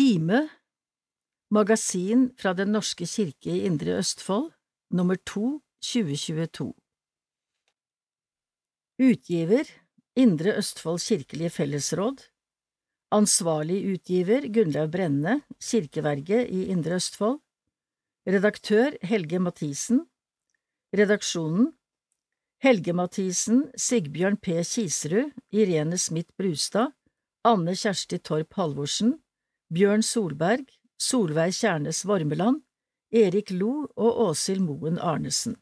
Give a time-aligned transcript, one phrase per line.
[0.00, 0.48] Kime
[1.52, 4.46] Magasin fra Den norske kirke i Indre Østfold,
[4.96, 6.70] nummer 2, 2022
[9.04, 9.74] Utgiver
[10.16, 12.24] Indre Østfold kirkelige fellesråd.
[13.12, 17.38] Ansvarlig utgiver Gunnlaug Brenne, Kirkeverget i Indre Østfold.
[18.24, 20.06] Redaktør Helge Mathisen.
[20.96, 21.74] Redaksjonen
[22.64, 24.64] Helge Mathisen, Sigbjørn P.
[24.64, 26.94] Kiserud, Irene Smith Brustad,
[27.44, 29.18] Anne Kjersti Torp Halvorsen,
[29.70, 30.66] Bjørn Solberg,
[30.98, 32.64] Solveig Kjernes Vormeland,
[33.14, 35.54] Erik Lo og Åshild Moen Arnesen.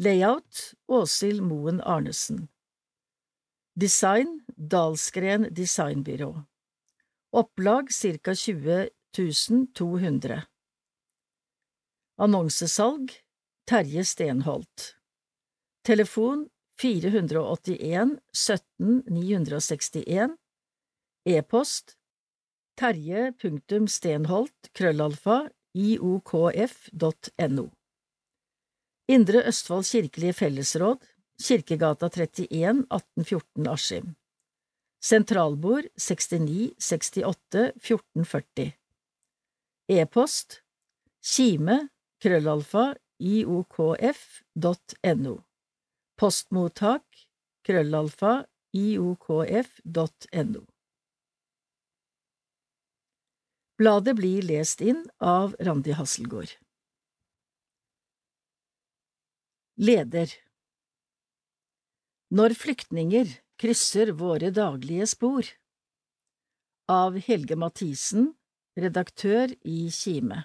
[0.00, 2.46] Layout Åshild Moen Arnesen.
[3.76, 6.30] Design Dalsgren Designbyrå.
[7.36, 8.88] Opplag ca 20
[9.74, 10.40] 200
[12.16, 13.12] Annonsesalg
[13.68, 14.96] Terje Stenholt.
[15.84, 16.48] Telefon
[16.80, 20.36] 481 17 961
[21.24, 21.97] E-post
[22.78, 25.38] terje.stenholt krøllalfa
[25.74, 27.66] iokf.no
[29.08, 31.00] Indre Østfold kirkelige fellesråd
[31.38, 34.14] Kirkegata 31 1814 Askim.
[35.00, 38.72] Sentralbord 69 68 1440
[39.88, 40.62] E-post
[41.22, 41.88] kime
[42.22, 45.34] krøllalfa iokf.no
[46.18, 47.04] Postmottak
[47.66, 48.44] krøllalfa
[48.74, 50.62] iokf.no
[53.78, 56.50] Bladet blir lest inn av Randi Hasselgaard.
[59.78, 60.32] Leder
[62.34, 63.30] Når flyktninger
[63.62, 65.46] krysser våre daglige spor
[66.90, 68.32] Av Helge Mathisen,
[68.74, 70.42] redaktør i Kime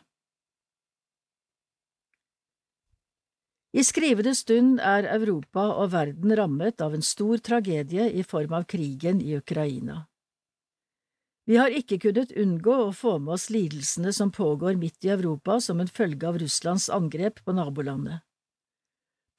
[3.73, 8.69] I skrivende stund er Europa og verden rammet av en stor tragedie i form av
[8.69, 10.03] krigen i Ukraina.
[11.45, 15.59] Vi har ikke kunnet unngå å få med oss lidelsene som pågår midt i Europa
[15.61, 18.23] som en følge av Russlands angrep på nabolandet.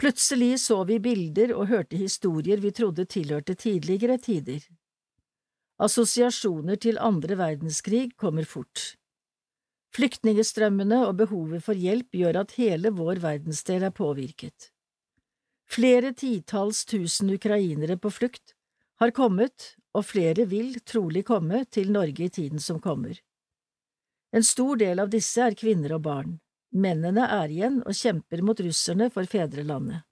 [0.01, 4.61] Plutselig så vi bilder og hørte historier vi trodde tilhørte tidligere tider.
[5.81, 8.99] Assosiasjoner til andre verdenskrig kommer fort.
[9.95, 14.71] Flyktningestrømmene og behovet for hjelp gjør at hele vår verdensdel er påvirket.
[15.71, 18.55] Flere titalls tusen ukrainere på flukt
[19.01, 23.21] har kommet, og flere vil trolig komme, til Norge i tiden som kommer.
[24.35, 26.39] En stor del av disse er kvinner og barn.
[26.75, 30.03] Mennene er igjen og kjemper mot russerne for fedrelandet.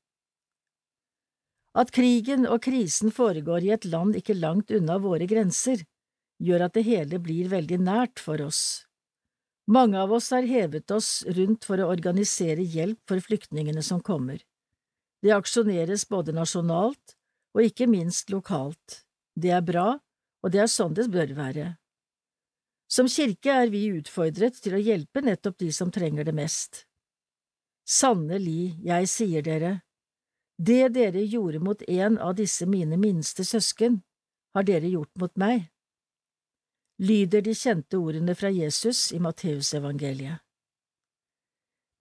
[1.74, 5.82] At krigen og krisen foregår i et land ikke langt unna våre grenser,
[6.42, 8.84] gjør at det hele blir veldig nært for oss.
[9.66, 14.42] Mange av oss har hevet oss rundt for å organisere hjelp for flyktningene som kommer.
[15.22, 17.16] Det aksjoneres både nasjonalt
[17.54, 19.02] og ikke minst lokalt.
[19.34, 19.96] Det er bra,
[20.42, 21.76] og det er sånn det bør være.
[22.92, 26.84] Som kirke er vi utfordret til å hjelpe nettopp de som trenger det mest.
[27.88, 29.74] Sannelig, jeg sier dere,
[30.58, 34.02] det dere gjorde mot en av disse mine minste søsken,
[34.54, 35.72] har dere gjort mot meg
[37.02, 40.42] lyder de kjente ordene fra Jesus i Matteusevangeliet.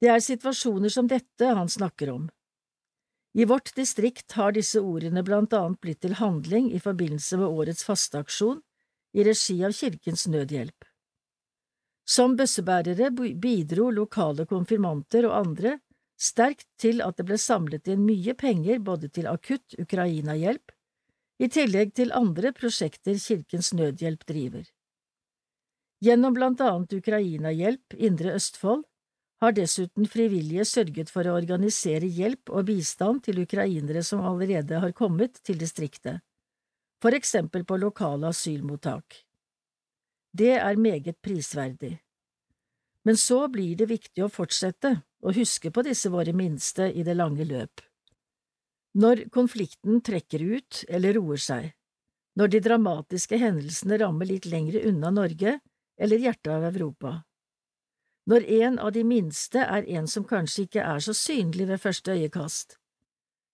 [0.01, 2.29] Det er situasjoner som dette han snakker om.
[3.33, 7.85] I vårt distrikt har disse ordene blant annet blitt til handling i forbindelse med årets
[7.87, 8.59] fasteaksjon
[9.15, 10.87] i regi av Kirkens Nødhjelp.
[12.03, 15.77] Som bøssebærere bidro lokale konfirmanter og andre
[16.19, 20.75] sterkt til at det ble samlet inn mye penger både til akutt Ukraina-hjelp,
[21.41, 24.67] i tillegg til andre prosjekter Kirkens Nødhjelp driver.
[26.01, 28.83] Gjennom blant annet Ukraina-hjelp Indre Østfold
[29.41, 34.93] har dessuten frivillige sørget for å organisere hjelp og bistand til ukrainere som allerede har
[34.93, 36.21] kommet til distriktet,
[37.01, 39.23] for eksempel på lokale asylmottak.
[40.31, 41.97] Det er meget prisverdig.
[43.03, 44.93] Men så blir det viktig å fortsette
[45.25, 47.81] å huske på disse våre minste i det lange løp.
[48.93, 51.71] Når konflikten trekker ut eller roer seg,
[52.37, 55.57] når de dramatiske hendelsene rammer litt lengre unna Norge,
[55.97, 57.17] eller hjertet av Europa.
[58.29, 62.13] Når en av de minste er en som kanskje ikke er så synlig ved første
[62.13, 62.77] øyekast.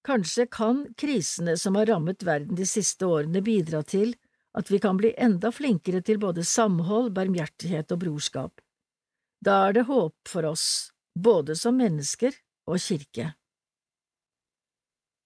[0.07, 4.15] Kanskje kan krisene som har rammet verden de siste årene bidra til
[4.57, 8.61] at vi kan bli enda flinkere til både samhold, barmhjertighet og brorskap.
[9.43, 12.33] Da er det håp for oss, både som mennesker
[12.67, 13.33] og kirke.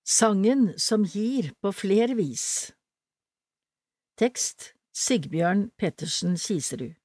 [0.04, 2.74] Sangen som gir på flere vis
[4.20, 6.98] Tekst Sigbjørn Pettersen Kiserud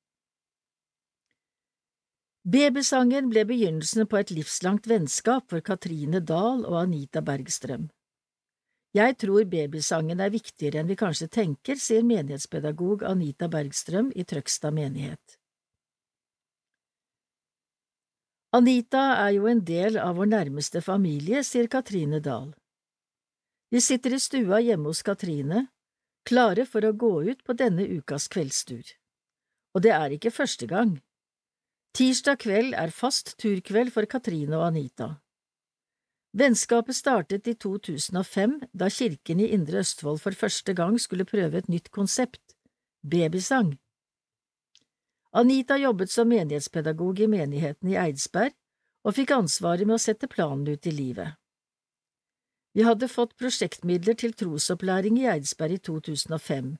[2.46, 7.88] Babysangen ble begynnelsen på et livslangt vennskap for Katrine Dahl og Anita Bergstrøm.
[8.94, 14.76] Jeg tror babysangen er viktigere enn vi kanskje tenker, sier menighetspedagog Anita Bergstrøm i Trøgstad
[14.76, 15.34] menighet.
[18.54, 22.54] Anita er jo en del av vår nærmeste familie, sier Katrine Dahl.
[23.74, 25.64] Vi sitter i stua hjemme hos Katrine,
[26.22, 28.86] klare for å gå ut på denne ukas kveldstur.
[29.74, 30.94] Og det er ikke første gang.
[31.96, 35.14] Tirsdag kveld er fast turkveld for Katrine og Anita.
[36.36, 41.72] Vennskapet startet i 2005, da kirken i Indre Østfold for første gang skulle prøve et
[41.72, 42.52] nytt konsept–
[43.14, 43.78] babysang.
[45.32, 48.52] Anita jobbet som menighetspedagog i menigheten i Eidsberg
[49.08, 51.32] og fikk ansvaret med å sette planen ut i livet.
[52.76, 56.74] Vi hadde fått prosjektmidler til trosopplæring i Eidsberg i 2005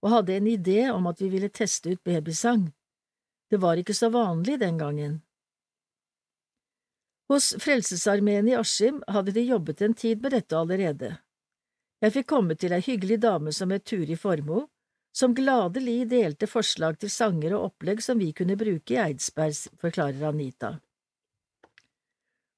[0.00, 2.70] og hadde en idé om at vi ville teste ut babysang.
[3.52, 5.18] Det var ikke så vanlig den gangen.
[7.28, 11.10] Hos Frelsesarmeen i Askim hadde de jobbet en tid med dette allerede.
[12.00, 14.64] Jeg fikk komme til ei hyggelig dame som het Turi Formoe,
[15.12, 20.32] som gladelig delte forslag til sanger og opplegg som vi kunne bruke i Eidsberg, forklarer
[20.32, 20.74] Anita.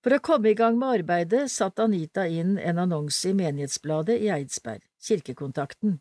[0.07, 4.31] For å komme i gang med arbeidet satte Anita inn en annonse i Menighetsbladet i
[4.31, 5.99] Eidsberg, Kirkekontakten.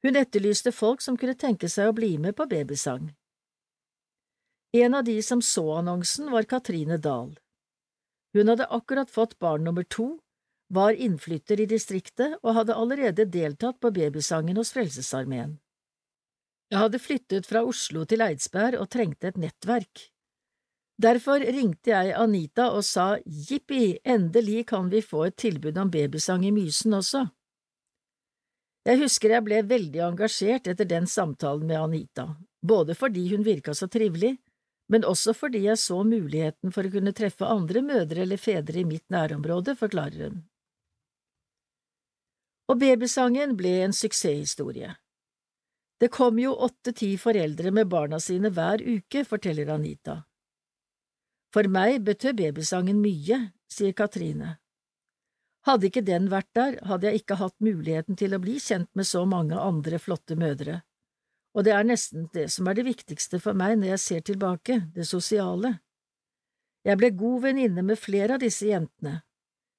[0.00, 3.12] Hun etterlyste folk som kunne tenke seg å bli med på babysang.
[4.72, 7.38] En av de som så annonsen, var Katrine Dahl.
[8.32, 10.18] Hun hadde akkurat fått barn nummer to,
[10.72, 15.58] var innflytter i distriktet og hadde allerede deltatt på babysangen hos Frelsesarmeen.
[16.72, 20.06] Jeg hadde flyttet fra Oslo til Eidsberg og trengte et nettverk.
[20.96, 26.46] Derfor ringte jeg Anita og sa jippi, endelig kan vi få et tilbud om babysang
[26.48, 27.26] i Mysen også.
[28.88, 32.26] Jeg husker jeg ble veldig engasjert etter den samtalen med Anita,
[32.64, 34.38] både fordi hun virka så trivelig,
[34.90, 38.88] men også fordi jeg så muligheten for å kunne treffe andre mødre eller fedre i
[38.88, 40.42] mitt nærområde, forklarer hun.
[42.70, 44.94] Og babysangen ble en suksesshistorie.
[46.00, 50.22] Det kom jo åtte–ti foreldre med barna sine hver uke, forteller Anita.
[51.54, 53.38] For meg betød babysangen mye,
[53.70, 54.56] sier Katrine.
[55.68, 59.06] Hadde ikke den vært der, hadde jeg ikke hatt muligheten til å bli kjent med
[59.06, 60.80] så mange andre flotte mødre
[61.52, 64.78] og det er nesten det som er det viktigste for meg når jeg ser tilbake,
[64.94, 65.76] det sosiale.
[66.82, 69.20] Jeg ble god venninne med flere av disse jentene.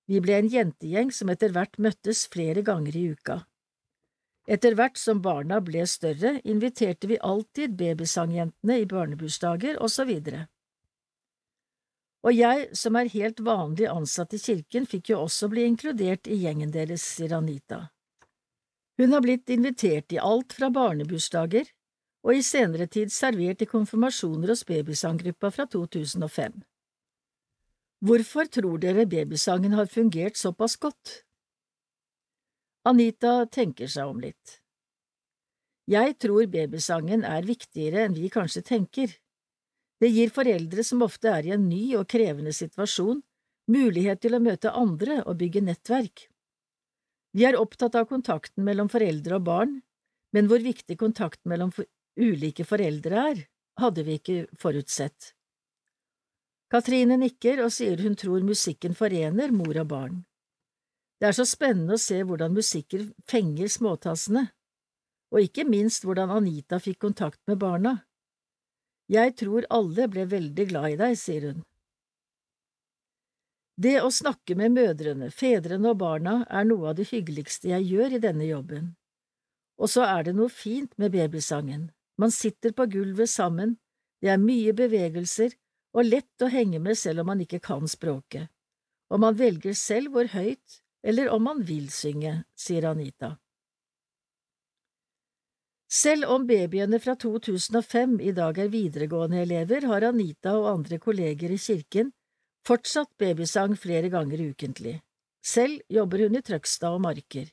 [0.08, 3.42] Vi ble en jentegjeng som etter hvert møttes flere ganger i uka.
[4.44, 10.12] Etter hvert som barna ble større, inviterte vi alltid babysangjentene i barnebursdager osv.
[12.24, 16.42] Og jeg, som er helt vanlig ansatt i kirken, fikk jo også bli inkludert i
[16.44, 17.93] gjengen deres, sier Anita.
[18.98, 21.70] Hun har blitt invitert i alt fra barnebursdager
[22.24, 26.62] og i senere tid servert i konfirmasjoner hos babysanggruppa fra 2005.
[28.04, 31.24] Hvorfor tror dere babysangen har fungert såpass godt?
[32.84, 34.60] Anita tenker seg om litt.
[35.88, 39.12] Jeg tror babysangen er viktigere enn vi kanskje tenker.
[40.00, 43.22] Det gir foreldre som ofte er i en ny og krevende situasjon,
[43.72, 46.28] mulighet til å møte andre og bygge nettverk.
[47.34, 49.78] Vi er opptatt av kontakten mellom foreldre og barn,
[50.34, 51.72] men hvor viktig kontakten mellom
[52.20, 53.42] ulike foreldre er,
[53.82, 55.34] hadde vi ikke forutsett.
[56.74, 60.22] Katrine nikker og sier hun tror musikken forener mor og barn.
[61.22, 64.48] Det er så spennende å se hvordan musikker fenger småtassene,
[65.34, 67.94] og ikke minst hvordan Anita fikk kontakt med barna.
[69.10, 71.64] Jeg tror alle ble veldig glad i deg, sier hun.
[73.76, 78.18] Det å snakke med mødrene, fedrene og barna er noe av det hyggeligste jeg gjør
[78.18, 78.92] i denne jobben.
[79.82, 81.90] Og så er det noe fint med babysangen.
[82.22, 83.80] Man sitter på gulvet sammen,
[84.22, 85.58] det er mye bevegelser
[85.98, 88.52] og lett å henge med selv om man ikke kan språket,
[89.10, 93.34] og man velger selv hvor høyt eller om man vil synge, sier Anita.
[95.94, 101.52] Selv om babyene fra 2005 i dag er videregående elever, har Anita og andre kolleger
[101.54, 102.14] i kirken
[102.64, 105.02] Fortsatt babysang flere ganger ukentlig.
[105.44, 107.50] Selv jobber hun i Trøgstad og Marker.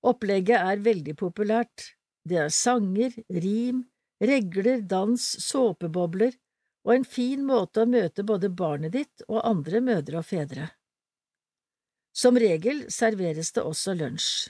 [0.00, 1.90] Opplegget er veldig populært.
[2.24, 3.84] Det er sanger, rim,
[4.20, 6.32] regler, dans, såpebobler
[6.86, 10.70] og en fin måte å møte både barnet ditt og andre mødre og fedre.
[12.16, 14.48] Som regel serveres det også lunsj.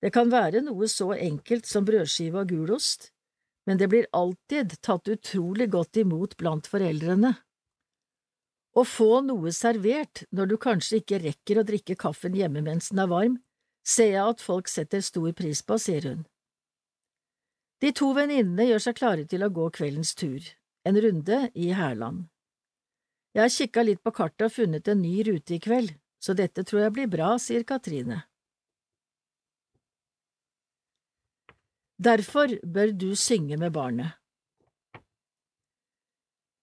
[0.00, 3.10] Det kan være noe så enkelt som brødskive og gulost,
[3.68, 7.34] men det blir alltid tatt utrolig godt imot blant foreldrene.
[8.80, 13.02] Å få noe servert når du kanskje ikke rekker å drikke kaffen hjemme mens den
[13.02, 13.34] er varm,
[13.84, 16.22] ser jeg at folk setter stor pris på, sier hun.
[17.84, 20.40] De to venninnene gjør seg klare til å gå kveldens tur,
[20.88, 22.28] en runde i Hærland.
[23.36, 26.64] Jeg har kikka litt på kartet og funnet en ny rute i kveld, så dette
[26.64, 28.22] tror jeg blir bra, sier Katrine.
[32.00, 34.19] Derfor bør du synge med barnet.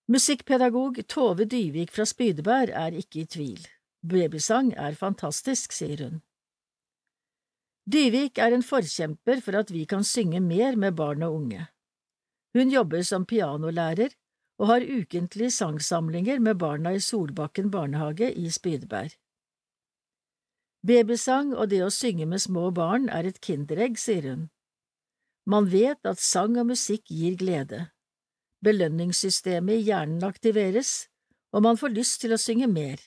[0.08, 3.64] Musikkpedagog Tove Dyvik fra Spydeberg er ikke i tvil.
[4.08, 6.22] Babysang er fantastisk, sier hun.
[7.92, 11.66] Dyvik er en forkjemper for at vi kan synge mer med barn og unge.
[12.56, 14.16] Hun jobber som pianolærer
[14.64, 19.12] og har ukentlige sangsamlinger med barna i Solbakken barnehage i Spydeberg.
[20.88, 24.48] Babysang og det å synge med små barn er et kinderegg, sier hun.
[25.44, 27.90] Man vet at sang og musikk gir glede
[28.66, 31.08] belønningssystemet i hjernen aktiveres,
[31.54, 33.02] og man får lyst til å synge mer.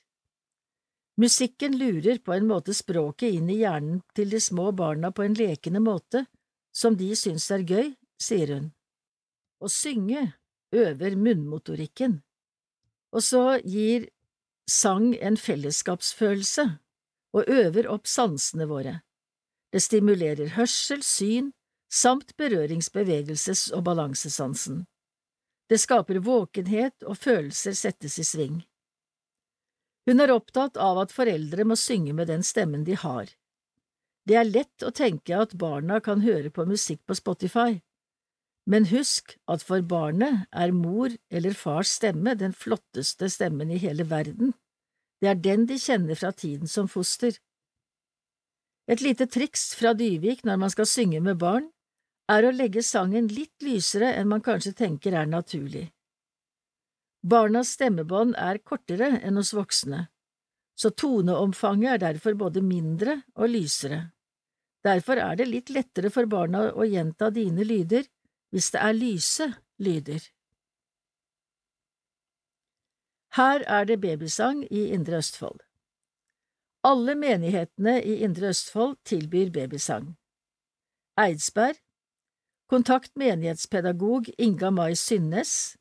[1.20, 5.36] Musikken lurer på en måte språket inn i hjernen til de små barna på en
[5.36, 6.24] lekende måte,
[6.72, 7.90] som de syns er gøy,
[8.20, 8.70] sier hun.
[9.60, 10.30] Å synge
[10.72, 12.20] øver munnmotorikken.
[13.12, 14.08] Og så gir
[14.70, 16.66] sang en fellesskapsfølelse
[17.34, 19.00] og øver opp sansene våre.
[19.74, 21.52] Det stimulerer hørsel, syn
[21.90, 24.86] samt berørings-, bevegelses- og balansesansen.
[25.70, 28.56] Det skaper våkenhet, og følelser settes i sving.
[30.08, 33.30] Hun er opptatt av at foreldre må synge med den stemmen de har.
[34.26, 37.78] Det er lett å tenke at barna kan høre på musikk på Spotify,
[38.70, 44.04] men husk at for barnet er mor eller fars stemme den flotteste stemmen i hele
[44.10, 44.52] verden.
[45.20, 47.34] Det er den de kjenner fra tiden som foster.
[48.90, 51.70] Et lite triks fra Dyvik når man skal synge med barn,
[52.30, 55.88] er å legge sangen litt lysere enn man kanskje tenker er naturlig.
[57.20, 60.06] Barnas stemmebånd er kortere enn hos voksne,
[60.78, 64.00] så toneomfanget er derfor både mindre og lysere.
[64.84, 68.06] Derfor er det litt lettere for barna å gjenta dine lyder
[68.50, 69.48] hvis det er lyse
[69.84, 70.22] lyder.
[73.36, 75.60] Her er det babysang i Indre Østfold.
[76.82, 80.14] Alle menighetene i Indre Østfold tilbyr babysang.
[81.20, 81.76] Eidsberg,
[82.70, 85.76] Kontakt menighetspedagog Inga Mai Synnes,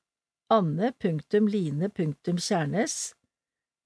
[0.50, 3.15] anne.line.kjærnes,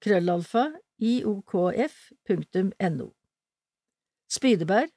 [0.04, 3.10] krøllalfa, iokf.no.
[4.28, 4.90] Spydeberg.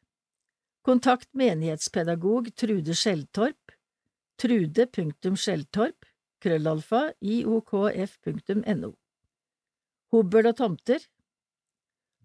[0.83, 3.71] Kontakt menighetspedagog Trude Skjeltorp,
[4.39, 6.05] trude.skjeltorp,
[6.39, 8.91] krøllalfa, iokf.no.
[10.13, 11.03] Hobøl og tomter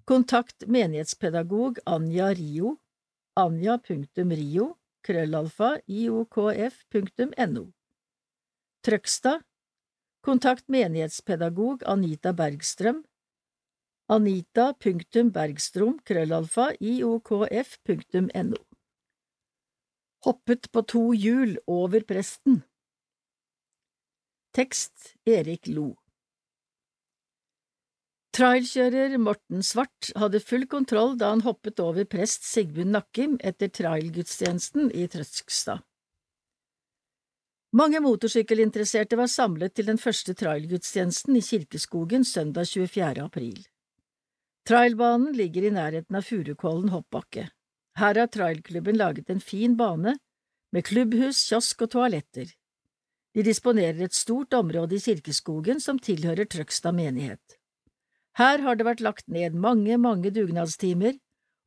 [0.07, 2.77] Kontakt menighetspedagog Anja Rio,
[3.41, 4.67] anja.rio,
[5.03, 7.65] krøllalfa, iokf.no.
[8.85, 9.43] Trøgstad
[10.25, 13.03] Kontakt menighetspedagog Anita Bergstrøm,
[14.09, 18.63] anita.bergstrom, krøllalfa, iokf.no
[20.25, 22.63] hoppet på to hjul over presten.
[24.55, 25.93] Tekst Erik Lo
[28.35, 34.89] Trailkjører Morten Svart hadde full kontroll da han hoppet over prest Sigmund Nakkim etter trailgudstjenesten
[34.91, 35.85] i Trøskstad.
[37.79, 43.23] Mange motorsykkelinteresserte var samlet til den første trailgudstjenesten i Kirkeskogen søndag 24.
[43.23, 43.63] april.
[44.67, 47.49] Trailbanen ligger i nærheten av Furukollen hoppbakke.
[47.95, 50.17] Her har trailklubben laget en fin bane
[50.75, 52.49] med klubbhus, kiosk og toaletter.
[53.35, 57.59] De disponerer et stort område i Kirkeskogen som tilhører Trøgstad menighet.
[58.39, 61.15] Her har det vært lagt ned mange, mange dugnadstimer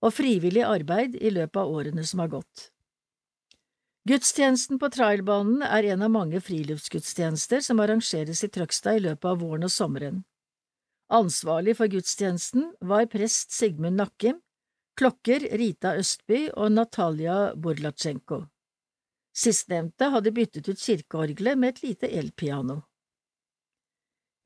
[0.04, 2.72] og frivillig arbeid i løpet av årene som har gått.
[4.08, 9.42] Gudstjenesten på trailbanen er en av mange friluftsgudstjenester som arrangeres i Trøgstad i løpet av
[9.44, 10.22] våren og sommeren.
[11.12, 14.40] Ansvarlig for gudstjenesten var prest Sigmund Nakkim,
[14.98, 18.44] klokker Rita Østby og Natalia Burlatsjenko.
[19.38, 22.82] Sistnevnte hadde byttet ut kirkeorgelet med et lite elpiano.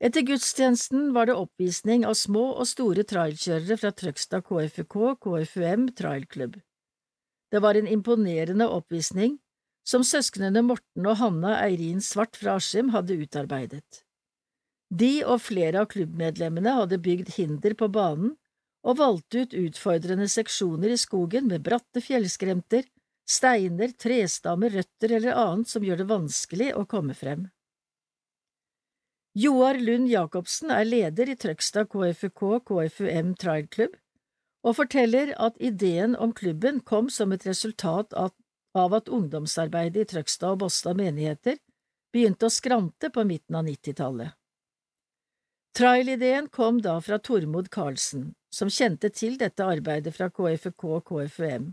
[0.02, 6.58] Etter gudstjenesten var det oppvisning av små og store trailkjørere fra Trøgstad KFUK KFUM trailklubb.
[7.52, 9.38] Det var en imponerende oppvisning
[9.86, 14.02] som søsknene Morten og Hanna Eirin Svart fra Askim hadde utarbeidet.
[14.90, 18.34] De og flere av klubbmedlemmene hadde bygd hinder på banen
[18.82, 22.84] og valgte ut utfordrende seksjoner i skogen med bratte fjellskremter,
[23.28, 27.46] steiner, trestammer, røtter eller annet som gjør det vanskelig å komme frem.
[29.38, 33.94] Joar Lund Jacobsen er leder i Trøgstad KFUK KFUM Trail Club,
[34.62, 40.54] og forteller at ideen om klubben kom som et resultat av at ungdomsarbeidet i Trøgstad
[40.54, 41.56] og Båstad menigheter
[42.12, 44.36] begynte å skrante på midten av nittitallet.
[45.72, 51.70] Trail-ideen kom da fra Tormod Karlsen, som kjente til dette arbeidet fra KFK og KFUM.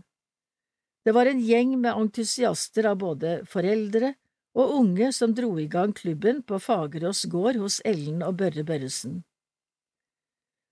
[1.04, 4.14] Det var en gjeng med entusiaster av både foreldre
[4.56, 9.20] og unge som dro i gang klubben på Fagerås gård hos Ellen og Børre Børresen.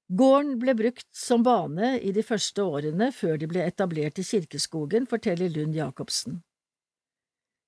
[0.09, 5.05] Gården ble brukt som bane i de første årene før de ble etablert i Kirkeskogen,
[5.05, 6.41] forteller Lund Jacobsen.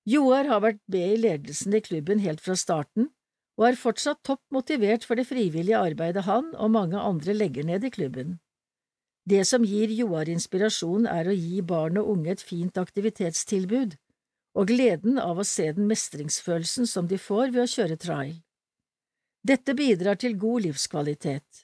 [0.08, 3.10] Joar har vært med i ledelsen i klubben helt fra starten,
[3.60, 7.84] og er fortsatt topp motivert for det frivillige arbeidet han og mange andre legger ned
[7.84, 8.38] i klubben.
[9.28, 13.98] Det som gir Joar inspirasjon, er å gi barn og unge et fint aktivitetstilbud,
[14.56, 18.32] og gleden av å se den mestringsfølelsen som de får ved å kjøre trail.
[19.46, 21.62] Dette bidrar til god livskvalitet.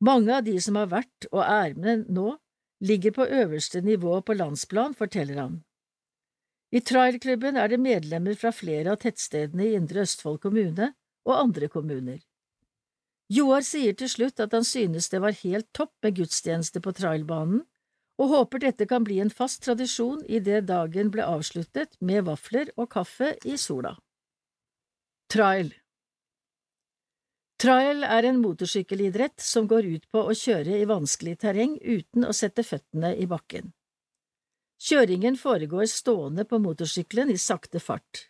[0.00, 2.32] Mange av de som har vært og er med nå,
[2.80, 5.56] ligger på øverste nivå på landsplan, forteller han.
[6.72, 10.90] I trailklubben er det medlemmer fra flere av tettstedene i Indre Østfold kommune,
[11.26, 12.20] og andre kommuner.
[13.28, 17.64] Joar sier til slutt at han synes det var helt topp med gudstjeneste på trailbanen,
[18.16, 22.88] og håper dette kan bli en fast tradisjon idet dagen ble avsluttet med vafler og
[22.94, 23.96] kaffe i sola.
[25.28, 25.74] Trail
[27.60, 32.34] Trail er en motorsykkelidrett som går ut på å kjøre i vanskelig terreng uten å
[32.36, 33.72] sette føttene i bakken.
[34.76, 38.26] Kjøringen foregår stående på motorsykkelen i sakte fart.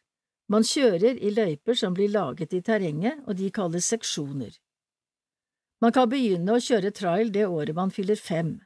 [0.53, 4.55] Man kjører i løyper som blir laget i terrenget, og de kalles seksjoner.
[5.83, 8.61] Man kan begynne å kjøre trail det året man fyller fem.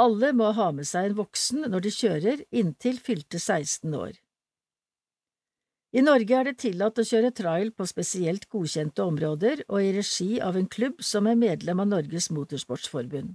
[0.00, 4.14] Alle må ha med seg en voksen når de kjører, inntil fylte 16 år.
[5.92, 10.38] I Norge er det tillatt å kjøre trail på spesielt godkjente områder og i regi
[10.40, 13.34] av en klubb som er medlem av Norges Motorsportsforbund.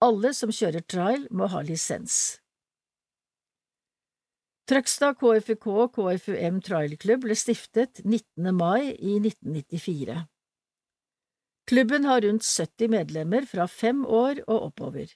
[0.00, 2.39] Alle som kjører trail, må ha lisens.
[4.70, 5.64] Trøgstad KFUK
[5.96, 8.52] KFUM Trailklubb ble stiftet 19.
[8.54, 10.18] mai i 1994.
[11.66, 15.08] Klubben har rundt 70 medlemmer fra fem år og oppover.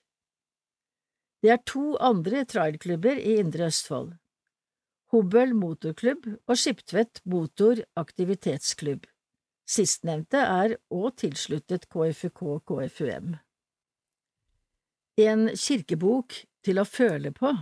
[1.38, 4.16] Det er to andre trailklubber i Indre Østfold,
[5.14, 9.06] Hobøl motorklubb og Skiptvet motor aktivitetsklubb.
[9.70, 13.36] Sistnevnte er òg tilsluttet KFUK KFUM.
[15.22, 17.54] En kirkebok til å føle på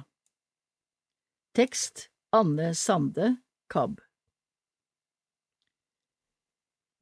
[1.53, 3.27] Tekst Anne Sande,
[3.69, 3.99] KAB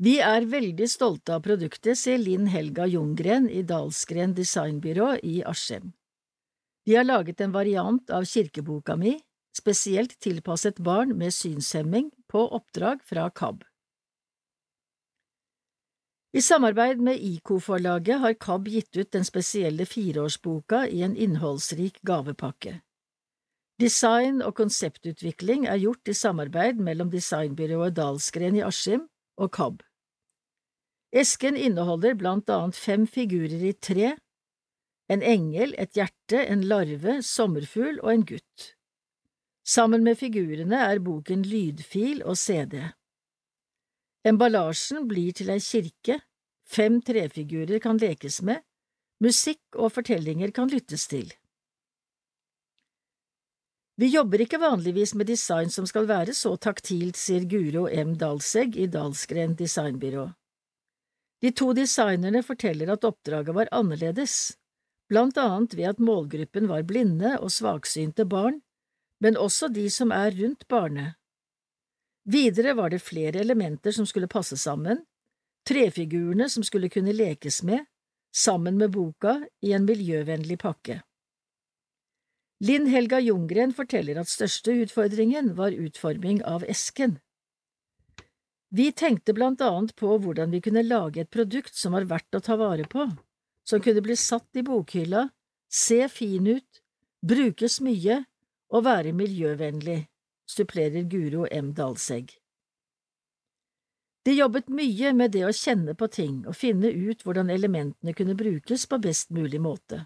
[0.02, 5.92] Vi er veldig stolte av produktet, sier Linn Helga Ljunggren i Dalsgren Designbyrå i Askim.
[6.82, 9.14] De har laget en variant av kirkeboka mi,
[9.54, 13.62] spesielt tilpasset barn med synshemming, på oppdrag fra KAB.
[16.34, 22.80] I samarbeid med IKO-forlaget har KAB gitt ut den spesielle fireårsboka i en innholdsrik gavepakke.
[23.80, 29.06] Design og konseptutvikling er gjort i samarbeid mellom designbyrået Dalsgren i Askim
[29.40, 29.80] og KAB.
[31.16, 34.12] Esken inneholder blant annet fem figurer i tre,
[35.10, 38.68] en engel, et hjerte, en larve, sommerfugl og en gutt.
[39.66, 42.76] Sammen med figurene er boken lydfil og CD.
[44.28, 46.20] Emballasjen blir til ei kirke,
[46.68, 48.60] fem trefigurer kan lekes med,
[49.24, 51.32] musikk og fortellinger kan lyttes til.
[54.00, 58.14] Vi jobber ikke vanligvis med design som skal være så taktilt, sier Guro M.
[58.16, 60.22] Dalsegg i Dalsgren designbyrå.
[61.44, 64.54] De to designerne forteller at oppdraget var annerledes,
[65.12, 68.62] blant annet ved at målgruppen var blinde og svaksynte barn,
[69.20, 71.18] men også de som er rundt barnet.
[72.24, 75.04] Videre var det flere elementer som skulle passe sammen,
[75.68, 77.84] trefigurene som skulle kunne lekes med,
[78.32, 81.02] sammen med boka i en miljøvennlig pakke.
[82.60, 87.16] Linn Helga Ljunggren forteller at største utfordringen var utforming av esken.
[88.68, 92.42] Vi tenkte blant annet på hvordan vi kunne lage et produkt som var verdt å
[92.44, 93.06] ta vare på,
[93.64, 95.24] som kunne bli satt i bokhylla,
[95.72, 96.82] se fin ut,
[97.24, 98.20] brukes mye
[98.70, 100.04] og være miljøvennlig,
[100.44, 101.72] supplerer Guro M.
[101.74, 102.36] Dalsegg.
[104.28, 108.36] De jobbet mye med det å kjenne på ting og finne ut hvordan elementene kunne
[108.36, 110.04] brukes på best mulig måte.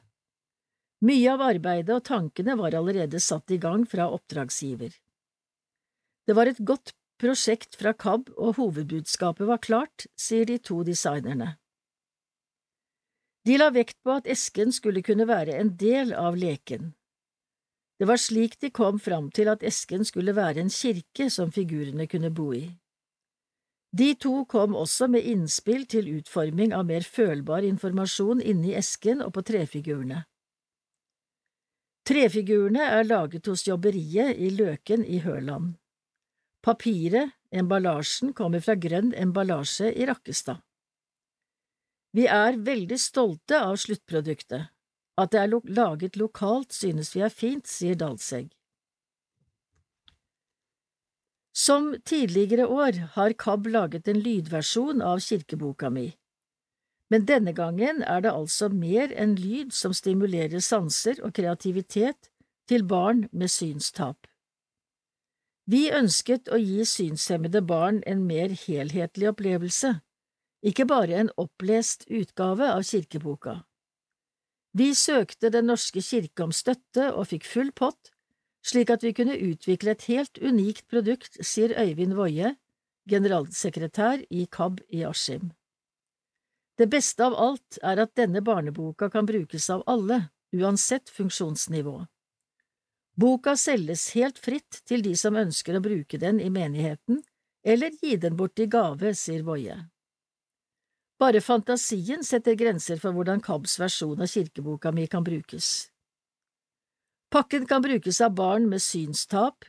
[1.04, 4.94] Mye av arbeidet og tankene var allerede satt i gang fra oppdragsgiver.
[6.24, 11.58] Det var et godt prosjekt fra KAB, og hovedbudskapet var klart, sier de to designerne.
[13.44, 16.94] De la vekt på at esken skulle kunne være en del av leken.
[18.00, 22.08] Det var slik de kom fram til at esken skulle være en kirke som figurene
[22.08, 22.64] kunne bo i.
[23.94, 29.36] De to kom også med innspill til utforming av mer følbar informasjon inni esken og
[29.36, 30.24] på trefigurene.
[32.04, 35.74] Trefigurene er laget hos jobberiet i Løken i Høland.
[36.64, 40.60] Papiret, emballasjen, kommer fra Grønn emballasje i Rakkestad.
[42.14, 44.68] Vi er veldig stolte av sluttproduktet.
[45.16, 48.50] At det er lo laget lokalt synes vi er fint, sier Dalsegg.
[51.54, 56.08] Som tidligere år har KAB laget en lydversjon av kirkeboka mi,
[57.14, 62.26] men denne gangen er det altså mer enn lyd som stimulerer sanser og kreativitet
[62.66, 64.26] til barn med synstap.
[65.70, 69.94] Vi ønsket å gi synshemmede barn en mer helhetlig opplevelse,
[70.66, 73.60] ikke bare en opplest utgave av kirkeboka.
[74.74, 78.10] Vi søkte Den norske kirke om støtte og fikk full pott,
[78.66, 82.56] slik at vi kunne utvikle et helt unikt produkt, sier Øyvind Woie,
[83.06, 85.52] generalsekretær i KAB i Askim.
[86.74, 92.00] Det beste av alt er at denne barneboka kan brukes av alle, uansett funksjonsnivå.
[93.14, 97.22] Boka selges helt fritt til de som ønsker å bruke den i menigheten,
[97.62, 99.76] eller gi den bort i gave, sier Woie.
[101.18, 105.88] Bare fantasien setter grenser for hvordan KABs versjon av kirkeboka mi kan brukes.
[107.30, 109.64] Pakken kan brukes av barn med synstap,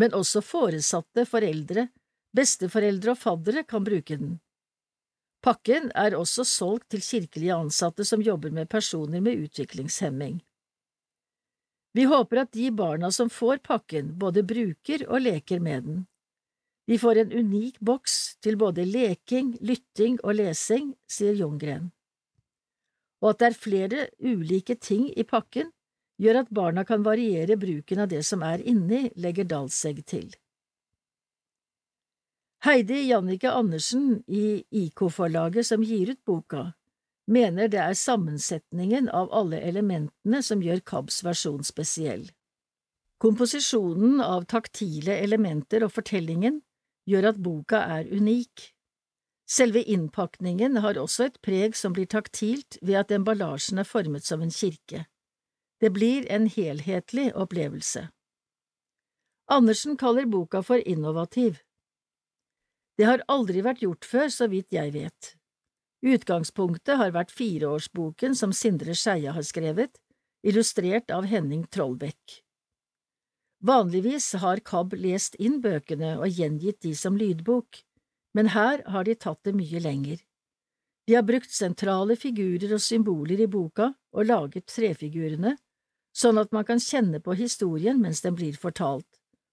[0.00, 1.90] men også foresatte, foreldre,
[2.36, 4.38] besteforeldre og faddere kan bruke den.
[5.44, 10.40] Pakken er også solgt til kirkelige ansatte som jobber med personer med utviklingshemming.
[11.94, 16.00] Vi håper at de barna som får pakken, både bruker og leker med den.
[16.88, 21.90] Vi får en unik boks til både leking, lytting og lesing, sier Ljunggren.
[23.22, 25.70] Og at det er flere ulike ting i pakken,
[26.18, 30.30] gjør at barna kan variere bruken av det som er inni, legger Dalsegg til.
[32.64, 36.72] Heidi Jannike Andersen i IK-forlaget som gir ut boka,
[37.30, 42.24] mener det er sammensetningen av alle elementene som gjør KABs versjon spesiell.
[43.22, 46.58] Komposisjonen av taktile elementer og fortellingen
[47.06, 48.72] gjør at boka er unik.
[49.48, 54.42] Selve innpakningen har også et preg som blir taktilt ved at emballasjen er formet som
[54.42, 55.06] en kirke.
[55.78, 58.08] Det blir en helhetlig opplevelse.
[59.46, 61.62] Andersen kaller boka for innovativ.
[62.98, 65.34] Det har aldri vært gjort før, så vidt jeg vet.
[66.02, 69.98] Utgangspunktet har vært fireårsboken som Sindre Skeie har skrevet,
[70.42, 72.40] illustrert av Henning Trollbekk.
[73.66, 77.80] Vanligvis har KAB lest inn bøkene og gjengitt de som lydbok,
[78.34, 80.20] men her har de tatt det mye lenger.
[81.08, 85.56] De har brukt sentrale figurer og symboler i boka og laget trefigurene,
[86.14, 89.08] sånn at man kan kjenne på historien mens den blir fortalt,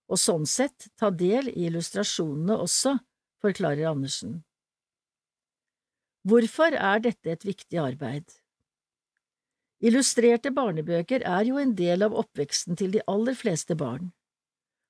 [0.10, 2.98] og sånn sett ta del i illustrasjonene også,
[3.46, 4.42] forklarer Andersen.
[6.26, 8.26] Hvorfor er dette et viktig arbeid?
[9.86, 14.10] Illustrerte barnebøker er jo en del av oppveksten til de aller fleste barn.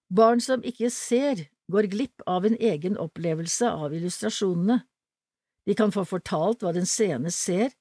[0.08, 4.84] Barn som ikke ser, går glipp av en egen opplevelse av illustrasjonene.
[5.66, 7.74] De kan få fortalt hva den seende ser,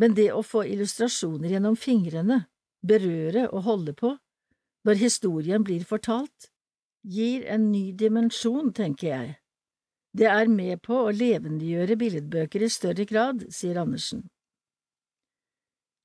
[0.00, 2.46] men det å få illustrasjoner gjennom fingrene,
[2.80, 4.14] berøre og holde på,
[4.88, 6.48] når historien blir fortalt,
[7.04, 9.36] gir en ny dimensjon, tenker jeg.
[10.12, 14.24] Det er med på å levendegjøre billedbøker i større grad, sier Andersen.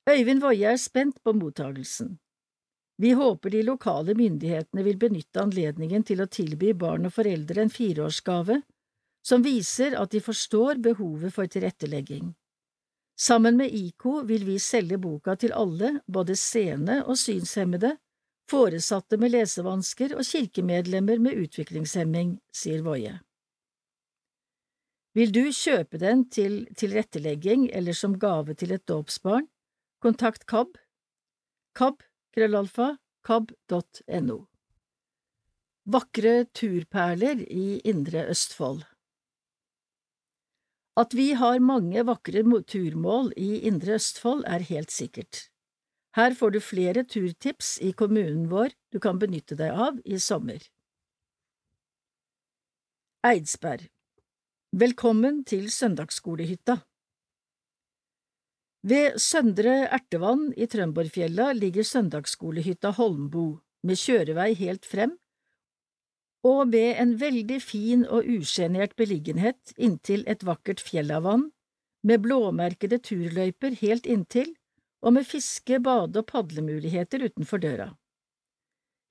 [0.09, 2.17] Øyvind Woie er spent på mottagelsen.
[2.99, 7.71] Vi håper de lokale myndighetene vil benytte anledningen til å tilby barn og foreldre en
[7.73, 8.59] fireårsgave
[9.25, 12.33] som viser at de forstår behovet for tilrettelegging.
[13.19, 17.95] Sammen med IKO vil vi selge boka til alle, både seende og synshemmede,
[18.49, 23.21] foresatte med lesevansker og kirkemedlemmer med utviklingshemming, sier Woie.
[25.13, 29.45] Vil du kjøpe den til tilrettelegging eller som gave til et dåpsbarn,
[30.03, 30.73] Kontakt KAB.
[31.79, 32.01] KAB,
[32.35, 32.89] krøllalfa,
[33.23, 34.39] kab.no.
[35.93, 38.81] Vakre turperler i Indre Østfold
[40.99, 45.47] At vi har mange vakre turmål i Indre Østfold er helt sikkert.
[46.17, 50.59] Her får du flere turtips i kommunen vår du kan benytte deg av i sommer.
[53.23, 53.92] Eidsberg
[54.73, 56.73] Velkommen til søndagsskolehytta.
[58.89, 65.13] Ved Søndre Ertevann i Trømborgfjella ligger søndagsskolehytta Holmbo, med kjørevei helt frem,
[66.41, 71.51] og med en veldig fin og usjenert beliggenhet inntil et vakkert fjellavann,
[72.01, 74.55] med blåmerkede turløyper helt inntil,
[75.05, 77.91] og med fiske-, bade- og padlemuligheter utenfor døra.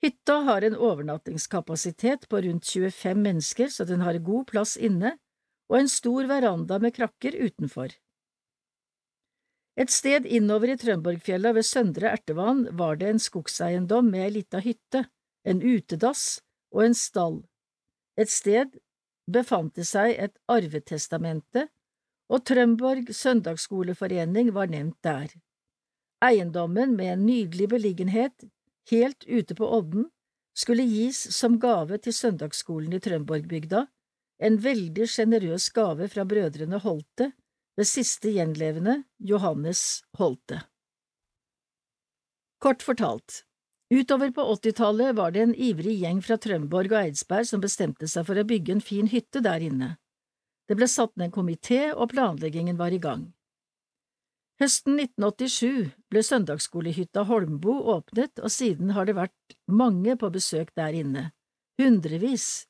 [0.03, 5.21] Hytta har en overnattingskapasitet på rundt 25 mennesker, så den har god plass inne,
[5.73, 7.95] og en stor veranda med krakker utenfor.
[9.81, 14.61] Et sted innover i Trønborgfjella ved Søndre Ertevann var det en skogseiendom med ei lita
[14.61, 15.07] hytte,
[15.49, 16.43] en utedass
[16.77, 17.39] og en stall.
[18.21, 18.77] Et sted
[19.33, 21.71] befant det seg et arvetestamente,
[22.29, 25.33] og Trømborg søndagsskoleforening var nevnt der.
[26.23, 28.45] Eiendommen med en nydelig beliggenhet
[28.93, 30.11] helt ute på odden
[30.53, 33.87] skulle gis som gave til søndagsskolen i Trømborgbygda,
[34.43, 37.31] en veldig sjenerøs gave fra brødrene Holte
[37.79, 40.61] ved siste gjenlevende Johannes Holte.
[42.63, 43.43] Kort fortalt,
[43.91, 48.27] utover på åttitallet var det en ivrig gjeng fra Trømborg og Eidsberg som bestemte seg
[48.29, 49.95] for å bygge en fin hytte der inne.
[50.69, 53.27] Det ble satt ned en komité, og planleggingen var i gang.
[54.63, 60.95] Høsten 1987 ble søndagsskolehytta Holmbo åpnet, og siden har det vært mange på besøk der
[60.95, 61.25] inne,
[61.83, 62.69] hundrevis.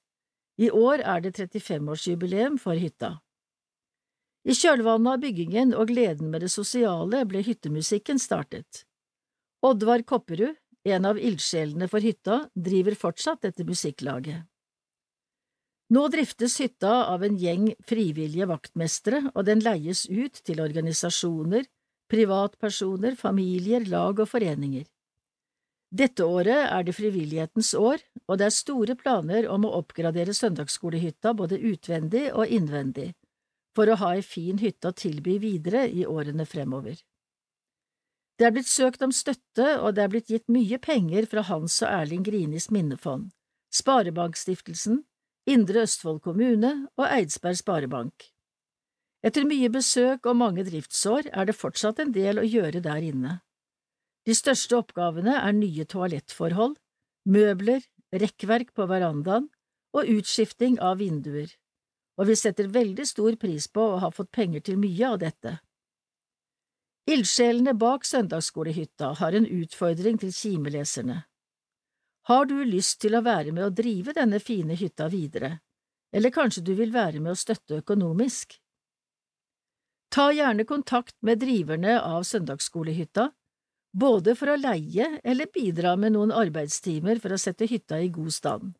[0.60, 3.16] I år er det 35-årsjubileum for hytta.
[4.42, 8.84] I kjølvannet av byggingen og gleden med det sosiale ble hyttemusikken startet.
[9.62, 14.42] Oddvar Kopperud, en av ildsjelene for hytta, driver fortsatt dette musikklaget.
[15.92, 21.68] Nå driftes hytta av en gjeng frivillige vaktmestere, og den leies ut til organisasjoner,
[22.10, 24.86] privatpersoner, familier, lag og foreninger.
[25.92, 31.34] Dette året er det frivillighetens år, og det er store planer om å oppgradere søndagsskolehytta
[31.36, 33.10] både utvendig og innvendig,
[33.76, 36.96] for å ha ei fin hytte å tilby videre i årene fremover.
[38.40, 41.76] Det er blitt søkt om støtte, og det er blitt gitt mye penger fra Hans
[41.84, 43.28] og Erling Grinis minnefond,
[43.76, 45.04] Sparebankstiftelsen,
[45.44, 48.30] Indre Østfold kommune og Eidsberg Sparebank.
[49.22, 53.42] Etter mye besøk og mange driftsår er det fortsatt en del å gjøre der inne.
[54.26, 56.76] De største oppgavene er nye toalettforhold,
[57.26, 57.82] møbler,
[58.12, 59.48] rekkverk på verandaen
[59.96, 61.50] og utskifting av vinduer,
[62.20, 65.56] og vi setter veldig stor pris på å ha fått penger til mye av dette.
[67.10, 71.24] Ildsjelene bak søndagsskolehytta har en utfordring til kimeleserne.
[72.30, 75.56] Har du lyst til å være med å drive denne fine hytta videre,
[76.14, 78.60] eller kanskje du vil være med å støtte økonomisk?
[80.14, 83.32] Ta gjerne kontakt med driverne av søndagsskolehytta,
[83.92, 88.32] både for å leie eller bidra med noen arbeidstimer for å sette hytta i god
[88.32, 88.72] stand.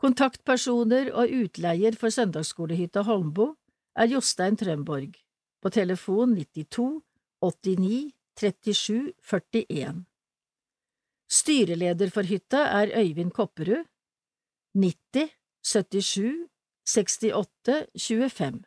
[0.00, 3.54] Kontaktpersoner og utleier for søndagsskolehytta Holmbo
[3.96, 5.16] er Jostein Trømborg,
[5.62, 7.00] på telefon 92
[7.44, 10.04] 89 37 41.
[11.32, 13.86] Styreleder for hytta er Øyvind Kopperud,
[14.76, 15.32] 90
[15.64, 16.46] 77
[16.86, 18.60] 68 25.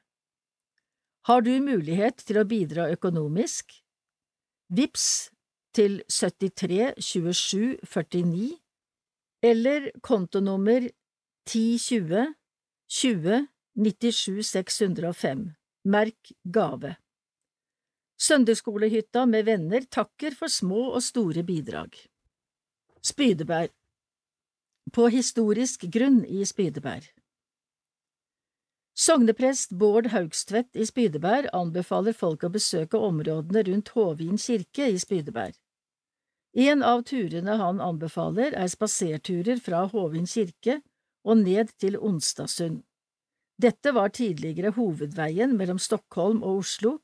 [1.29, 3.77] Har du mulighet til å bidra økonomisk?
[4.73, 5.29] Vips
[5.75, 8.57] til 73 27 49
[9.43, 10.89] eller kontonummer
[11.47, 12.25] 1020
[12.89, 15.45] 20 97 605.
[15.85, 16.95] Merk gave.
[18.19, 21.93] Søndagsskolehytta med venner takker for små og store bidrag.
[23.01, 23.69] Spydebær
[24.91, 27.05] På historisk grunn i Spydebær
[28.99, 35.55] Sogneprest Bård Haugstvedt i Spydeberg anbefaler folk å besøke områdene rundt Håvin kirke i Spydeberg.
[36.59, 40.81] En av turene han anbefaler er spaserturer fra Håvin kirke
[41.23, 42.81] og ned til Onsdagsund.
[43.55, 46.97] Dette var tidligere hovedveien mellom Stockholm og Oslo,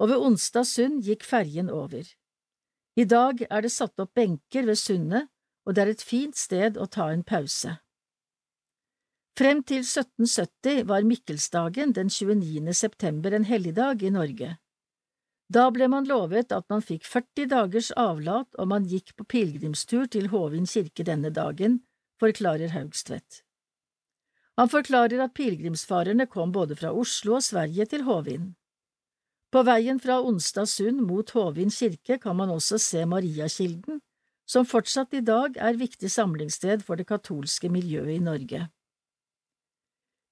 [0.00, 2.08] og ved Onsdagsund gikk ferjen over.
[2.96, 5.28] I dag er det satt opp benker ved sundet,
[5.68, 7.83] og det er et fint sted å ta en pause.
[9.34, 12.70] Frem til 1770 var Mikkelsdagen den 29.
[12.72, 14.50] september en helligdag i Norge.
[15.50, 20.06] Da ble man lovet at man fikk 40 dagers avlat om man gikk på pilegrimstur
[20.06, 21.80] til Håvin kirke denne dagen,
[22.22, 23.42] forklarer Haugstvedt.
[24.54, 28.52] Han forklarer at pilegrimsfarerne kom både fra Oslo og Sverige til Håvin.
[29.50, 33.98] På veien fra Onsdagsund mot Håvin kirke kan man også se Mariakilden,
[34.46, 38.68] som fortsatt i dag er viktig samlingssted for det katolske miljøet i Norge.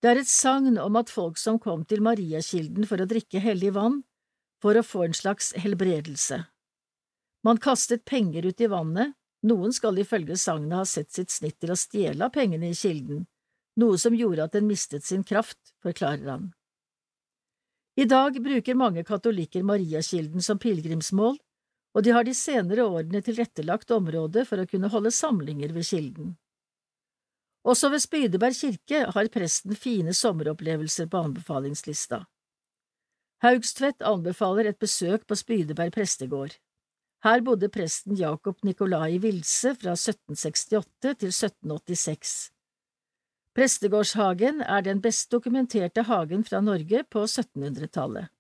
[0.03, 3.71] Det er et sagn om at folk som kom til Mariakilden for å drikke hellig
[3.77, 4.01] vann,
[4.63, 6.41] for å få en slags helbredelse.
[7.47, 9.15] Man kastet penger ut i vannet,
[9.47, 13.25] noen skal ifølge sagnet ha sett sitt snitt til å stjele av pengene i kilden,
[13.79, 16.51] noe som gjorde at den mistet sin kraft, forklarer han.
[17.95, 21.39] I dag bruker mange katolikker Mariakilden som pilegrimsmål,
[21.93, 26.37] og de har de senere årene tilrettelagt området for å kunne holde samlinger ved kilden.
[27.65, 32.25] Også ved Spydeberg kirke har presten fine sommeropplevelser på anbefalingslista.
[33.43, 36.59] Haugstvedt anbefaler et besøk på Spydeberg prestegård.
[37.23, 42.51] Her bodde presten Jakob Nikolai Wilse fra 1768 til 1786.
[43.55, 48.31] Prestegårdshagen er den best dokumenterte hagen fra Norge på 1700-tallet.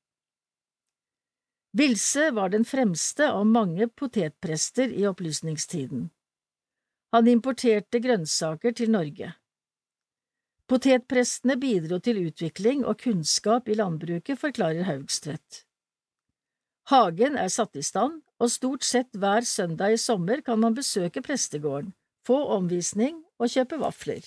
[1.78, 6.10] Wilse var den fremste av mange potetprester i opplysningstiden.
[7.12, 9.34] Han importerte grønnsaker til Norge.
[10.70, 15.66] Potetprestene bidro til utvikling og kunnskap i landbruket, forklarer Haugstvedt.
[16.88, 21.22] Hagen er satt i stand, og stort sett hver søndag i sommer kan man besøke
[21.22, 21.92] prestegården,
[22.26, 24.24] få omvisning og kjøpe vafler.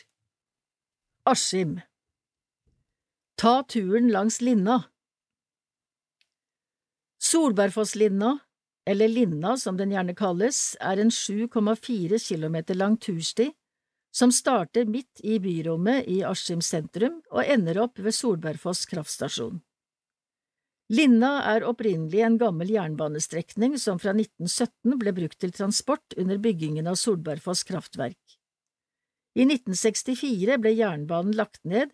[1.26, 1.80] Askim
[3.36, 4.84] Ta turen langs Linna
[7.18, 8.45] Solbergfosslinna,
[8.86, 13.52] eller Linna som den gjerne kalles, er en 7,4 kilometer lang tursti
[14.16, 19.60] som starter midt i byrommet i Askim sentrum og ender opp ved Solbergfoss kraftstasjon.
[20.94, 26.88] Linna er opprinnelig en gammel jernbanestrekning som fra 1917 ble brukt til transport under byggingen
[26.88, 28.22] av Solbergfoss kraftverk.
[29.36, 31.90] I 1964 ble jernbanen lagt ned,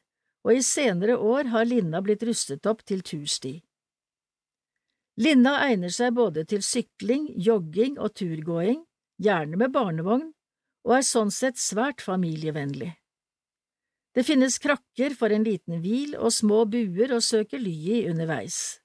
[0.45, 3.62] og i senere år har Linna blitt rustet opp til tursti.
[5.19, 8.86] Linna egner seg både til sykling, jogging og turgåing,
[9.21, 10.30] gjerne med barnevogn,
[10.88, 12.93] og er sånn sett svært familievennlig.
[14.15, 18.82] Det finnes krakker for en liten hvil og små buer å søke ly i underveis.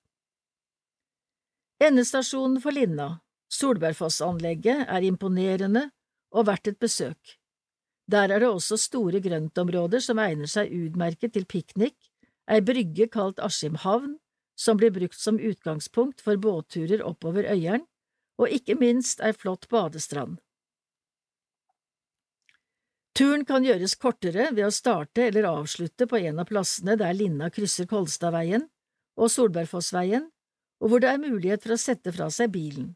[1.83, 3.09] Endestasjonen for Linna,
[3.53, 5.89] Solbergfossanlegget, er imponerende
[6.35, 7.37] og verdt et besøk.
[8.07, 11.97] Der er det også store grøntområder som egner seg utmerket til piknik,
[12.47, 14.15] ei brygge kalt Askim havn,
[14.57, 17.85] som blir brukt som utgangspunkt for båtturer oppover Øyeren,
[18.41, 20.41] og ikke minst ei flott badestrand.
[23.17, 27.49] Turen kan gjøres kortere ved å starte eller avslutte på en av plassene der Linna
[27.49, 28.67] krysser Kolstadveien
[29.17, 30.27] og Solbergfossveien,
[30.85, 32.91] og hvor det er mulighet for å sette fra seg bilen.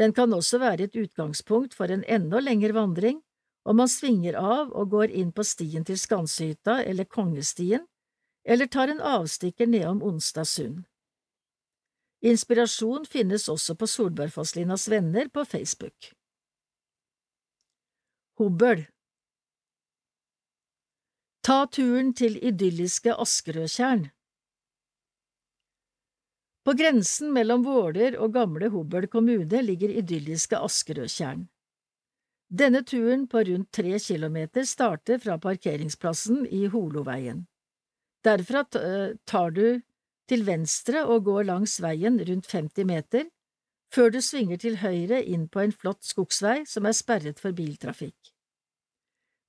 [0.00, 3.20] Den kan også være et utgangspunkt for en enda lengre vandring,
[3.68, 7.84] om man svinger av og går inn på stien til Skansehytta eller Kongestien,
[8.44, 10.84] eller tar en avstikker nedom Onsdagsund.
[12.20, 16.12] Inspirasjon finnes også på Solbergfosslinas venner på Facebook.
[18.40, 18.86] Hobøl
[21.40, 24.10] Ta turen til idylliske Askerødtjern.
[26.64, 31.48] På grensen mellom Våler og gamle Hobøl kommune ligger idylliske Askerødtjern.
[32.50, 37.46] Denne turen på rundt tre kilometer starter fra parkeringsplassen i Holoveien.
[38.26, 39.80] Derfra eh, tar du
[40.28, 43.30] til venstre og går langs veien rundt 50 meter,
[43.90, 48.34] før du svinger til høyre inn på en flott skogsvei som er sperret for biltrafikk.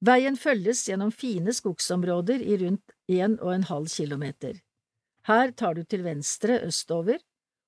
[0.02, 4.56] Veien følges gjennom fine skogsområder i rundt en og en halv kilometer.
[5.30, 7.20] Her tar du til venstre østover,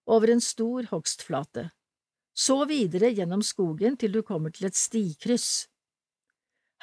[0.09, 1.69] over en stor hogstflate,
[2.35, 5.67] så videre gjennom skogen til du kommer til et stikryss.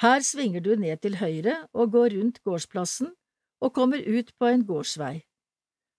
[0.01, 3.11] Her svinger du ned til høyre og går rundt gårdsplassen
[3.61, 5.21] og kommer ut på en gårdsvei.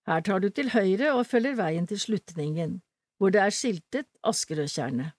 [0.07, 2.81] Her tar du til høyre og følger veien til slutningen,
[3.19, 5.15] hvor det er skiltet Askerødtjernet.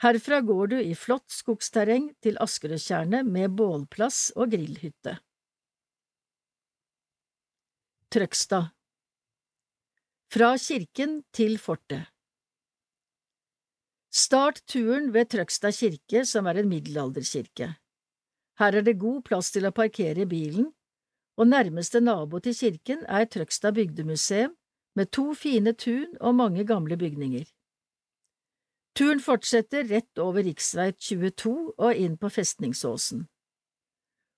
[0.00, 5.16] Herfra går du i flott skogsterreng til Askerødtjernet med bålplass og grillhytte.
[8.12, 8.72] Trøgstad
[10.32, 12.12] Fra kirken til fortet
[14.16, 17.74] Start turen ved Trøgstad kirke, som er en middelalderkirke.
[18.56, 20.70] Her er det god plass til å parkere bilen,
[21.36, 24.56] og nærmeste nabo til kirken er Trøgstad bygdemuseum,
[24.96, 27.44] med to fine tun og mange gamle bygninger.
[28.96, 30.92] Turen fortsetter rett over rv.
[30.96, 33.26] 22 og inn på Festningsåsen.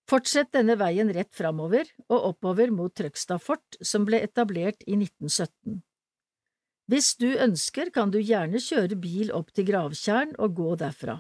[0.08, 5.78] Fortsett denne veien rett framover og oppover mot Trøgstad fort, som ble etablert i 1917.
[6.88, 11.18] Hvis du ønsker, kan du gjerne kjøre bil opp til Gravtjern og gå derfra.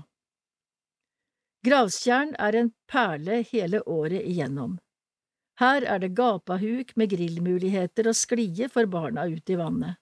[1.66, 4.78] Gravtjern er en perle hele året igjennom.
[5.58, 9.98] Her er det gapahuk med grillmuligheter og sklie for barna ut i vannet.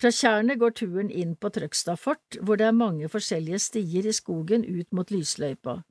[0.00, 4.14] Fra tjernet går turen inn på Trøgstad fort, hvor det er mange forskjellige stier i
[4.16, 5.82] skogen ut mot lysløypa,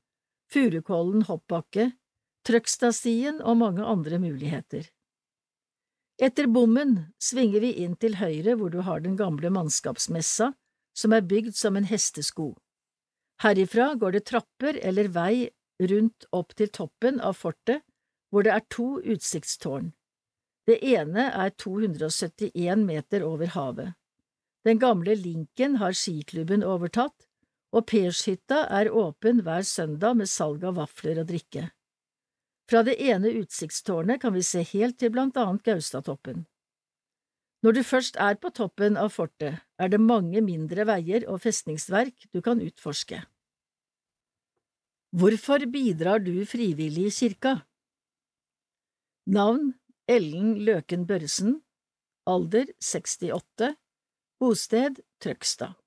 [0.52, 1.94] Furukollen hoppbakke,
[2.46, 4.90] Trøgstadstien og mange andre muligheter.
[6.22, 10.52] Etter bommen svinger vi inn til høyre hvor du har den gamle mannskapsmessa,
[10.94, 12.52] som er bygd som en hestesko.
[13.42, 15.50] Herifra går det trapper eller vei
[15.82, 17.82] rundt opp til toppen av fortet,
[18.34, 19.92] hvor det er to utsiktstårn.
[20.66, 23.92] Det ene er 271 meter over havet.
[24.66, 27.28] Den gamle Linken har skiklubben overtatt,
[27.74, 31.68] og Pershytta er åpen hver søndag med salg av vafler og drikke.
[32.70, 36.46] Fra det ene utsiktstårnet kan vi se helt til blant annet Gaustatoppen.
[37.64, 42.26] Når du først er på toppen av fortet, er det mange mindre veier og festningsverk
[42.34, 43.22] du kan utforske.
[45.14, 47.60] Hvorfor bidrar du frivillig i kirka?
[49.26, 49.74] Navn
[50.06, 51.62] Ellen Løken Børresen
[52.28, 53.70] Alder 68
[54.40, 55.78] Bosted Trøgstad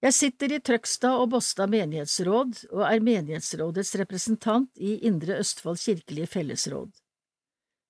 [0.00, 6.32] Jeg sitter i Trøgstad og Båstad menighetsråd og er menighetsrådets representant i Indre Østfold kirkelige
[6.38, 6.88] fellesråd.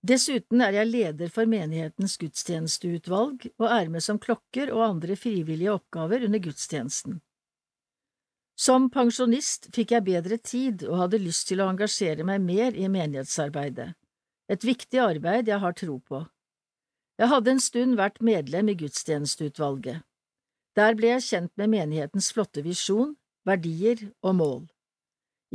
[0.02, 5.78] Dessuten er jeg leder for menighetens gudstjenesteutvalg og er med som klokker og andre frivillige
[5.78, 7.20] oppgaver under gudstjenesten.
[8.60, 12.90] Som pensjonist fikk jeg bedre tid og hadde lyst til å engasjere meg mer i
[12.92, 13.94] menighetsarbeidet,
[14.52, 16.20] et viktig arbeid jeg har tro på.
[17.20, 20.04] Jeg hadde en stund vært medlem i gudstjenesteutvalget.
[20.76, 23.16] Der ble jeg kjent med menighetens flotte visjon,
[23.48, 24.62] verdier og mål.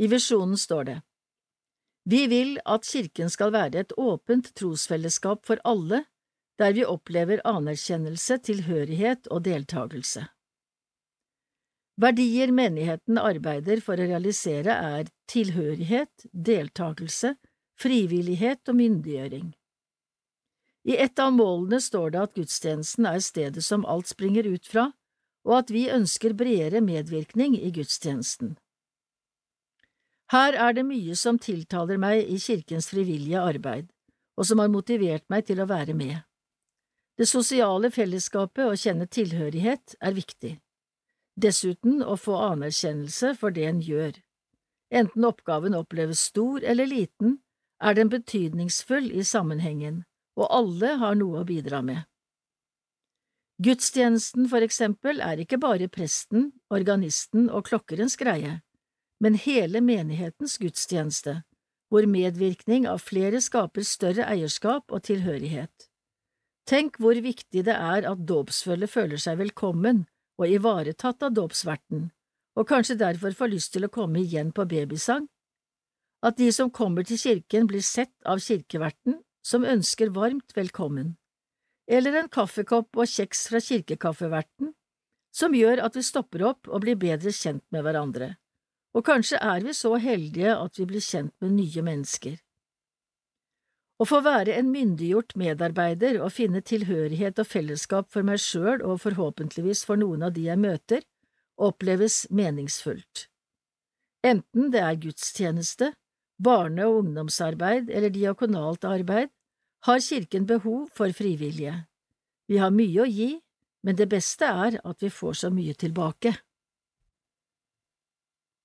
[0.02, 0.98] I visjonen står det
[2.10, 6.04] Vi vil at Kirken skal være et åpent trosfellesskap for alle,
[6.58, 10.26] der vi opplever anerkjennelse, tilhørighet og deltakelse.
[11.96, 17.36] Verdier menigheten arbeider for å realisere er tilhørighet, deltakelse,
[17.80, 19.54] frivillighet og myndiggjøring.
[20.86, 24.90] I et av målene står det at gudstjenesten er stedet som alt springer ut fra,
[25.46, 28.54] og at vi ønsker bredere medvirkning i gudstjenesten.
[30.34, 33.88] Her er det mye som tiltaler meg i kirkens frivillige arbeid,
[34.36, 36.18] og som har motivert meg til å være med.
[37.16, 40.56] Det sosiale fellesskapet og kjenne tilhørighet er viktig.
[41.36, 44.14] Dessuten å få anerkjennelse for det en gjør.
[44.88, 47.40] Enten oppgaven oppleves stor eller liten,
[47.76, 50.04] er den betydningsfull i sammenhengen,
[50.40, 52.06] og alle har noe å bidra med.
[53.60, 58.62] Gudstjenesten, for eksempel, er ikke bare presten, organisten og klokkerens greie,
[59.20, 61.42] men hele menighetens gudstjeneste,
[61.92, 65.88] hvor medvirkning av flere skaper større eierskap og tilhørighet.
[66.66, 70.06] Tenk hvor viktig det er at dåpsfølget føler seg velkommen
[70.36, 72.10] og ivaretatt av dåpsverten,
[72.56, 75.28] og kanskje derfor får lyst til å komme igjen på babysang,
[76.24, 81.14] at de som kommer til kirken blir sett av kirkeverten, som ønsker varmt velkommen.
[81.86, 84.72] Eller en kaffekopp og kjeks fra kirkekaffeverten,
[85.36, 88.34] som gjør at vi stopper opp og blir bedre kjent med hverandre,
[88.96, 92.38] og kanskje er vi så heldige at vi blir kjent med nye mennesker.
[93.96, 99.00] Å få være en myndiggjort medarbeider og finne tilhørighet og fellesskap for meg sjøl og
[99.06, 101.00] forhåpentligvis for noen av de jeg møter,
[101.56, 103.30] oppleves meningsfullt.
[104.26, 105.94] Enten det er gudstjeneste,
[106.36, 109.32] barne- og ungdomsarbeid eller diakonalt arbeid,
[109.86, 111.86] har Kirken behov for frivillige.
[112.48, 113.40] Vi har mye å gi,
[113.86, 116.34] men det beste er at vi får så mye tilbake.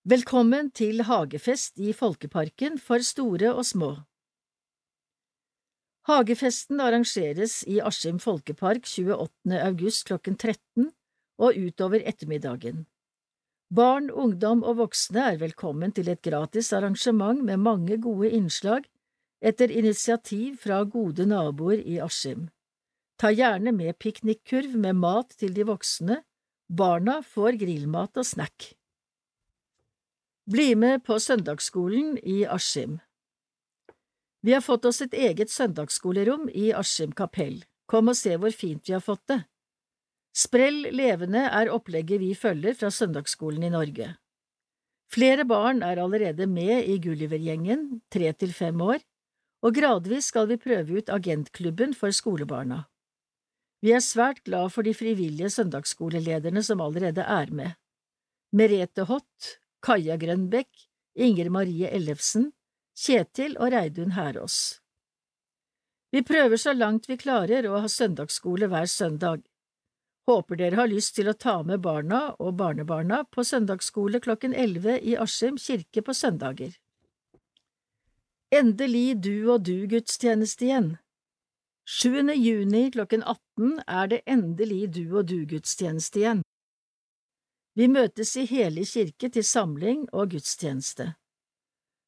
[0.03, 3.91] Velkommen til hagefest i Folkeparken for store og små.
[6.09, 9.57] Hagefesten arrangeres i Askim folkepark 28.
[9.61, 10.87] august klokken 13
[11.37, 12.87] og utover ettermiddagen.
[13.69, 18.87] Barn, ungdom og voksne er velkommen til et gratis arrangement med mange gode innslag
[19.45, 22.49] etter initiativ fra gode naboer i Askim.
[23.21, 26.23] Ta gjerne med piknikkurv med mat til de voksne,
[26.65, 28.71] barna får grillmat og snack.
[30.49, 32.97] Bli med på søndagsskolen i Askim.
[34.41, 38.87] Vi har fått oss et eget søndagsskolerom i Askim kapell, kom og se hvor fint
[38.89, 39.43] vi har fått det.
[40.33, 44.13] Sprell levende er opplegget vi følger fra søndagsskolen i Norge.
[45.11, 49.01] Flere barn er allerede med i Gulliver-gjengen, tre til fem år,
[49.61, 52.85] og gradvis skal vi prøve ut agentklubben for skolebarna.
[53.83, 57.75] Vi er svært glad for de frivillige søndagsskolelederne som allerede er med.
[58.55, 60.69] Merete Hott, Kaja Grønbekk,
[61.15, 62.51] Inger Marie Ellefsen,
[62.97, 64.81] Kjetil og Reidun Herås.
[66.11, 69.45] Vi prøver så langt vi klarer å ha søndagsskole hver søndag.
[70.27, 74.99] Håper dere har lyst til å ta med barna og barnebarna på søndagsskole klokken elleve
[74.99, 76.75] i Askim kirke på søndager.
[78.51, 80.91] Endelig du og du-gudstjeneste igjen.
[81.87, 82.27] 7.
[82.35, 86.43] juni klokken 18 er det endelig du og du-gudstjeneste igjen.
[87.73, 91.13] Vi møtes i Hele kirke til samling og gudstjeneste.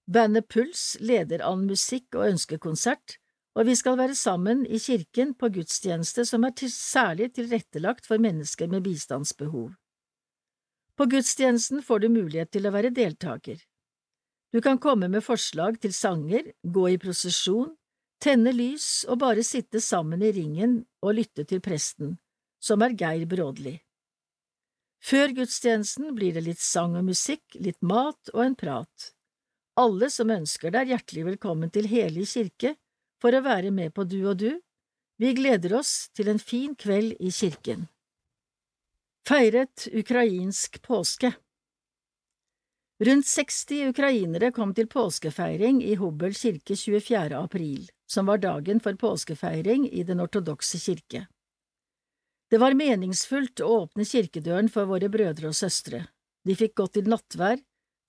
[0.07, 3.17] Bandet Puls leder an musikk og ønskekonsert,
[3.55, 8.19] og vi skal være sammen i kirken på gudstjeneste som er til særlig tilrettelagt for
[8.19, 9.69] mennesker med bistandsbehov.
[10.97, 13.61] På gudstjenesten får du mulighet til å være deltaker.
[14.53, 17.71] Du kan komme med forslag til sanger, gå i prosesjon,
[18.21, 22.17] tenne lys og bare sitte sammen i ringen og lytte til presten,
[22.61, 23.79] som er Geir Brådli.
[25.03, 29.12] Før gudstjenesten blir det litt sang og musikk, litt mat og en prat.
[29.73, 32.75] Alle som ønsker er hjertelig velkommen til Helig kirke
[33.21, 34.51] for å være med på Du og du.
[35.17, 37.87] Vi gleder oss til en fin kveld i kirken.
[39.25, 41.31] Feiret ukrainsk påske
[43.03, 47.33] Rundt 60 ukrainere kom til påskefeiring i Hobøl kirke 24.
[47.33, 51.25] april, som var dagen for påskefeiring i Den ortodokse kirke.
[52.51, 56.05] Det var meningsfullt å åpne kirkedøren for våre brødre og søstre.
[56.45, 57.57] De fikk gått til nattvær,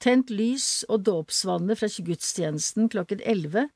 [0.02, 3.68] tent lys og dåpsvannet fra gudstjenesten klokken elleve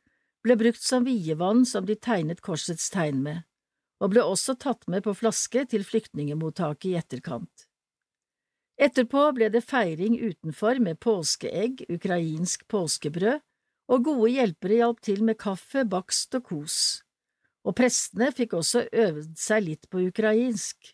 [0.45, 3.43] ble brukt som vievann som de tegnet korsets tegn med,
[4.03, 7.67] og ble også tatt med på flaske til flyktningemottaket i etterkant.
[8.79, 13.43] Etterpå ble det feiring utenfor med påskeegg, ukrainsk påskebrød,
[13.89, 16.79] og gode hjelpere hjalp til med kaffe, bakst og kos,
[17.65, 20.93] og prestene fikk også øvd seg litt på ukrainsk.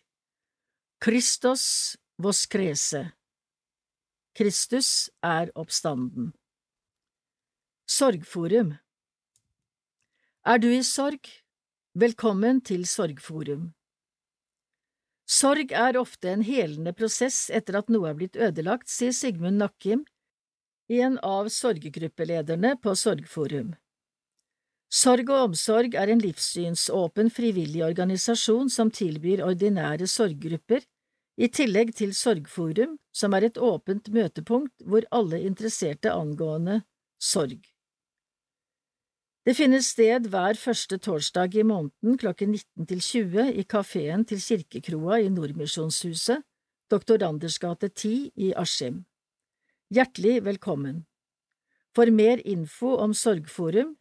[1.03, 1.67] Kristos
[2.23, 3.09] voskrese
[4.35, 6.33] Kristus er oppstanden
[7.87, 8.73] Sorgforum
[10.43, 11.29] Er du i sorg?
[11.95, 13.69] Velkommen til Sorgforum.
[15.23, 20.03] Sorg er ofte en helende prosess etter at noe er blitt ødelagt, sier Sigmund Nakkim,
[20.91, 23.71] en av sorggruppelederne på Sorgforum.
[24.91, 30.83] Sorg og omsorg er en livssynsåpen frivillig organisasjon som tilbyr ordinære sorggrupper,
[31.37, 36.81] i tillegg til Sorgforum, som er et åpent møtepunkt hvor alle interesserte angående
[37.19, 37.59] sorg.
[39.45, 44.41] Det finnes sted hver første torsdag i måneden klokken 19 til 20 i kafeen til
[44.41, 46.41] Kirkekroa i Nordmisjonshuset,
[46.89, 49.03] Doktoranders gate 10 i Askim.
[49.93, 51.03] Hjertelig velkommen.
[51.93, 53.95] For mer info om Sorgforum,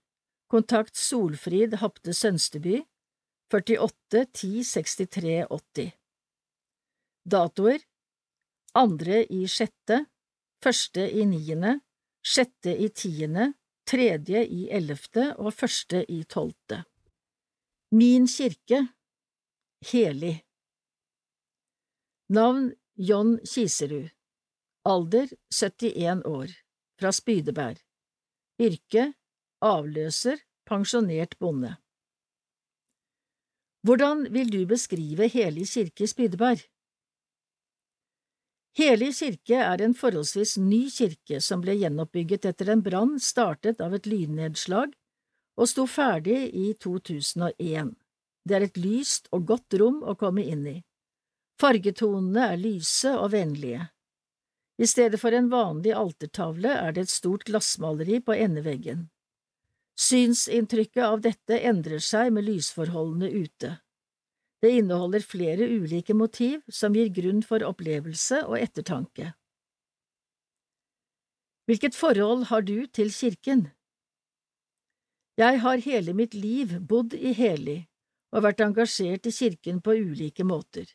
[0.48, 2.80] kontakt Solfrid Hapte Sønsteby
[3.52, 5.92] 48 10 63 80.
[7.24, 7.80] Datoer.
[8.74, 10.00] Andre i sjette,
[10.62, 11.78] første i niende,
[12.24, 13.52] sjette i tiende,
[13.86, 16.82] tredje i ellevte og første i tolvte.
[17.94, 18.80] Min kirke
[19.84, 20.40] Helig
[22.34, 24.10] Navn John Kiserud.
[24.84, 26.50] Alder 71 år.
[26.98, 27.78] Fra Spydeberg.
[28.60, 29.12] Yrke
[29.62, 31.76] Avløser Pensjonert bonde.
[33.84, 36.64] Hvordan vil du beskrive Helig kirke i Spydeberg?
[38.74, 43.94] Helig kirke er en forholdsvis ny kirke som ble gjenoppbygget etter en brann startet av
[43.94, 44.96] et lynnedslag
[45.54, 47.92] og sto ferdig i 2001.
[48.44, 50.78] Det er et lyst og godt rom å komme inn i.
[51.62, 53.86] Fargetonene er lyse og vennlige.
[54.82, 59.06] I stedet for en vanlig altertavle er det et stort glassmaleri på endeveggen.
[59.94, 63.76] Synsinntrykket av dette endrer seg med lysforholdene ute.
[64.64, 69.34] Det inneholder flere ulike motiv som gir grunn for opplevelse og ettertanke.
[71.68, 73.66] Hvilket forhold har du til kirken?
[75.36, 77.82] Jeg har hele mitt liv bodd i Heli
[78.32, 80.88] og vært engasjert i kirken på ulike måter.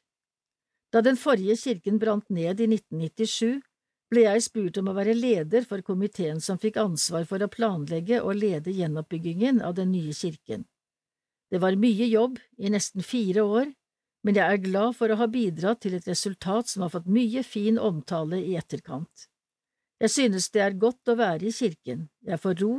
[0.90, 3.62] Da den forrige kirken brant ned i 1997,
[4.10, 8.24] ble jeg spurt om å være leder for komiteen som fikk ansvar for å planlegge
[8.24, 10.66] og lede gjenoppbyggingen av den nye kirken.
[11.50, 13.72] Det var mye jobb i nesten fire år,
[14.24, 17.44] men jeg er glad for å ha bidratt til et resultat som har fått mye
[17.48, 19.28] fin omtale i etterkant.
[20.00, 22.74] Jeg synes det er godt å være i kirken, jeg får ro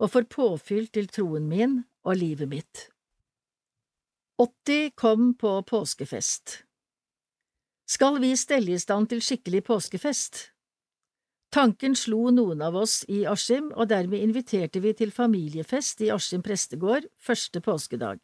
[0.00, 2.88] og får påfyll til troen min og livet mitt.
[4.40, 6.62] 80 kom på påskefest.
[7.90, 10.46] Skal vi stelle i stand til skikkelig påskefest?
[11.50, 16.44] Tanken slo noen av oss i Askim, og dermed inviterte vi til familiefest i Askim
[16.46, 18.20] prestegård første påskedag.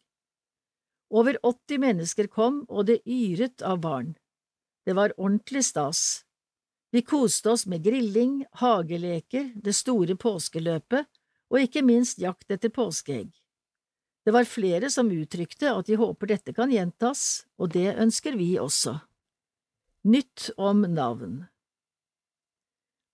[1.11, 4.13] Over 80 mennesker kom, og det yret av barn.
[4.87, 6.23] Det var ordentlig stas.
[6.95, 11.11] Vi koste oss med grilling, hageleker, det store påskeløpet
[11.51, 13.27] og ikke minst jakt etter påskeegg.
[14.23, 18.53] Det var flere som uttrykte at de håper dette kan gjentas, og det ønsker vi
[18.59, 18.97] også.
[20.07, 21.43] Nytt om navn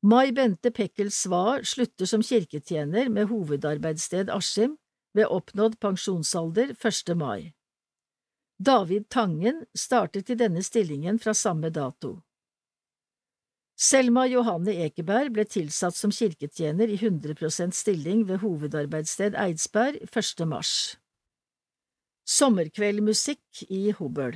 [0.05, 4.73] Mai Bente Pekkel Sva slutter som kirketjener med hovedarbeidssted Askim
[5.15, 7.13] ved oppnådd pensjonsalder 1.
[7.15, 7.53] mai.
[8.59, 12.17] David Tangen startet i denne stillingen fra samme dato.
[13.79, 20.47] Selma Johanne Ekeberg ble tilsatt som kirketjener i 100% stilling ved hovedarbeidssted Eidsberg 1.
[20.51, 20.97] mars.
[22.27, 24.35] Sommerkveldmusikk i Hobøl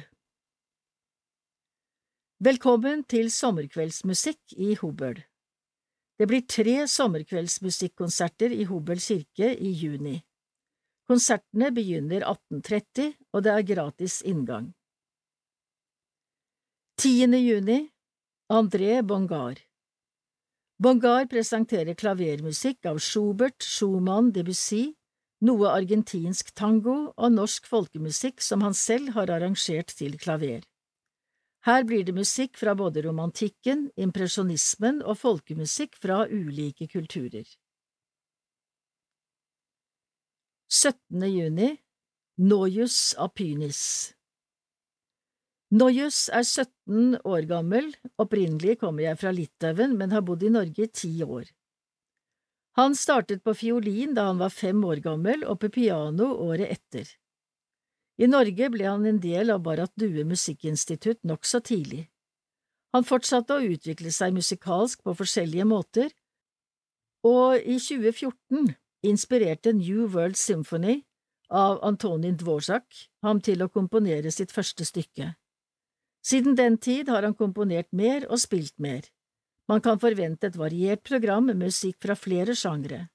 [2.39, 5.28] Velkommen til sommerkveldsmusikk i Hobøl.
[6.18, 10.18] Det blir tre sommerkveldsmusikkonserter i Hobøl kirke i juni.
[11.07, 14.74] Konsertene begynner 18.30, og det er gratis inngang.
[16.97, 17.30] 10.
[17.38, 17.78] juni
[18.49, 19.59] André Bongar
[20.82, 24.95] Bongar presenterer klavermusikk av Schubert, Schumann, Debussy,
[25.45, 30.65] noe argentinsk tango og norsk folkemusikk som han selv har arrangert til klaver.
[31.68, 37.43] Her blir det musikk fra både romantikken, impresjonismen og folkemusikk fra ulike kulturer.
[40.72, 41.26] 17.
[41.28, 41.74] juni
[42.39, 43.82] Noius Apynis
[45.76, 50.88] Noius er 17 år gammel, opprinnelig kommer jeg fra Litauen, men har bodd i Norge
[50.88, 51.51] i ti år.
[52.80, 57.11] Han startet på fiolin da han var fem år gammel, og på piano året etter.
[58.18, 62.07] I Norge ble han en del av Barrat Due Musikkinstitutt nokså tidlig.
[62.95, 66.09] Han fortsatte å utvikle seg musikalsk på forskjellige måter,
[67.28, 68.72] og i 2014
[69.05, 71.03] inspirerte New World Symphony
[71.53, 75.36] av Antonin Dvorak ham til å komponere sitt første stykke.
[76.26, 79.05] Siden den tid har han komponert mer og spilt mer.
[79.68, 83.07] Man kan forvente et variert program med musikk fra flere sjangre.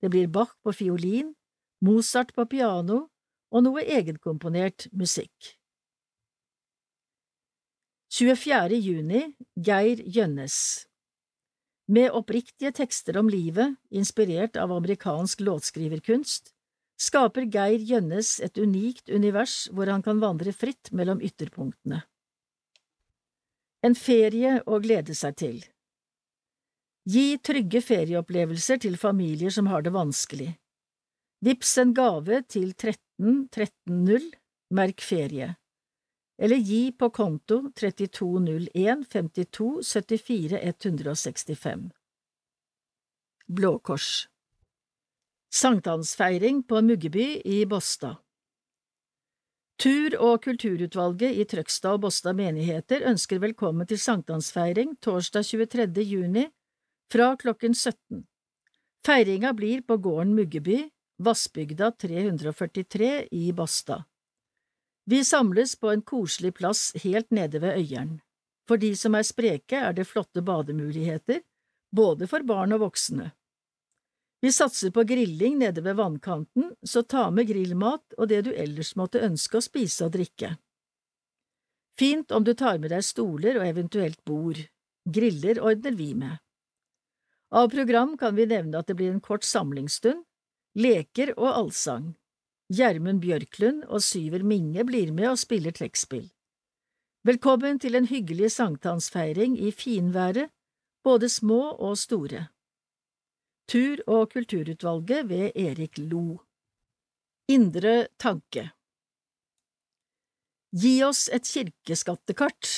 [0.00, 1.34] Det blir Bach på fiolin,
[1.84, 3.06] Mozart på piano
[3.50, 5.54] og noe egenkomponert musikk.
[8.12, 8.76] 24.
[8.80, 9.22] juni
[9.60, 10.58] Geir Gjønnes
[11.92, 16.54] Med oppriktige tekster om livet, inspirert av amerikansk låtskriverkunst,
[16.98, 22.02] skaper Geir Gjønnes et unikt univers hvor han kan vandre fritt mellom ytterpunktene.
[23.84, 25.60] En ferie å glede seg til
[27.08, 30.50] Gi trygge ferieopplevelser til familier som har det vanskelig.
[31.38, 34.32] Vips en gave til 13 13
[34.74, 35.52] merk ferie,
[36.38, 41.84] eller gi på konto 3201 52 74 165.
[43.46, 44.26] Blå Kors
[45.54, 48.18] Sankthansfeiring på Muggeby i Båstad
[49.78, 56.02] Tur- og kulturutvalget i Trøgstad og Båstad menigheter ønsker velkommen til sankthansfeiring torsdag 23.
[56.02, 56.48] juni
[57.14, 58.26] fra klokken 17.
[59.06, 60.82] Feiringa blir på gården Muggeby,
[61.18, 64.04] Vassbygda 343 i Basta.
[65.04, 68.20] Vi samles på en koselig plass helt nede ved Øyeren.
[68.68, 71.40] For de som er spreke, er det flotte bademuligheter,
[71.90, 73.32] både for barn og voksne.
[74.40, 78.94] Vi satser på grilling nede ved vannkanten, så ta med grillmat og det du ellers
[78.94, 80.52] måtte ønske å spise og drikke.
[81.98, 84.60] Fint om du tar med deg stoler og eventuelt bord.
[85.02, 86.38] Griller ordner vi med.
[87.50, 90.27] Av program kan vi nevne at det blir en kort samlingsstund,
[90.78, 92.12] leker og allsang.
[92.70, 96.28] Gjermund Bjørklund og Syver Minge blir med og spiller trekkspill.
[97.26, 100.52] Velkommen til en hyggelig sankthansfeiring i finværet,
[101.04, 102.46] både små og store.
[103.68, 106.38] Tur- og kulturutvalget ved Erik Lo.
[107.48, 108.70] Indre tanke
[110.78, 112.70] Gi oss et kirkeskattekart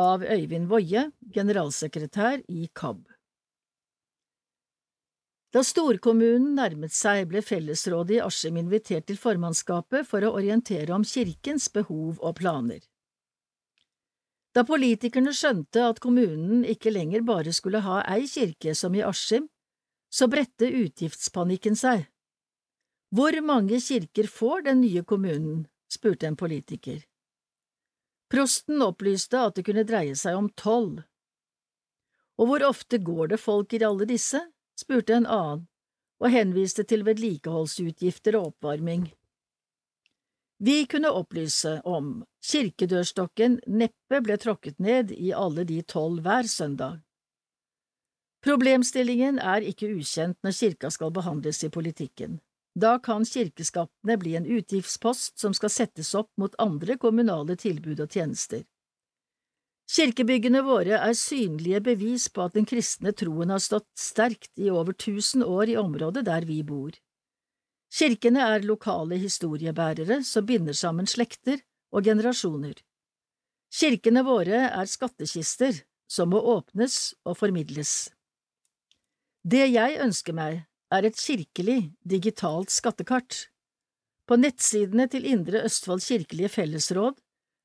[0.00, 3.04] av Øyvind Woie, generalsekretær i KAB.
[5.54, 11.06] Da storkommunen nærmet seg, ble fellesrådet i Askim invitert til formannskapet for å orientere om
[11.08, 12.82] kirkens behov og planer.
[14.52, 19.48] Da politikerne skjønte at kommunen ikke lenger bare skulle ha ei kirke som i Askim,
[20.12, 22.04] så bredte utgiftspanikken seg.
[23.14, 25.66] Hvor mange kirker får den nye kommunen?
[25.88, 27.00] spurte en politiker.
[28.28, 31.00] Prosten opplyste at det kunne dreie seg om tolv.
[32.36, 34.42] Og hvor ofte går det folk i alle disse?
[34.78, 35.66] Spurte en annen,
[36.18, 39.08] og henviste til vedlikeholdsutgifter og oppvarming.
[40.58, 46.98] Vi kunne opplyse om kirkedørstokken neppe ble tråkket ned i alle de tolv hver søndag.
[48.42, 52.40] Problemstillingen er ikke ukjent når kirka skal behandles i politikken.
[52.78, 58.10] Da kan kirkeskattene bli en utgiftspost som skal settes opp mot andre kommunale tilbud og
[58.10, 58.62] tjenester.
[59.88, 64.92] Kirkebyggene våre er synlige bevis på at den kristne troen har stått sterkt i over
[64.92, 66.92] tusen år i området der vi bor.
[67.88, 72.76] Kirkene er lokale historiebærere som binder sammen slekter og generasjoner.
[73.72, 78.10] Kirkene våre er skattkister som må åpnes og formidles.
[79.44, 83.48] Det jeg ønsker meg, er et kirkelig, digitalt skattekart.
[84.28, 87.16] På nettsidene til Indre Østfold kirkelige fellesråd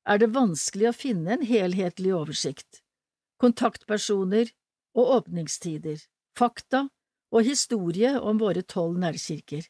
[0.08, 2.82] er det vanskelig å finne en helhetlig oversikt,
[3.40, 4.50] kontaktpersoner
[4.94, 6.02] og åpningstider,
[6.38, 6.88] fakta
[7.34, 9.64] og historie om våre tolv nærkirker.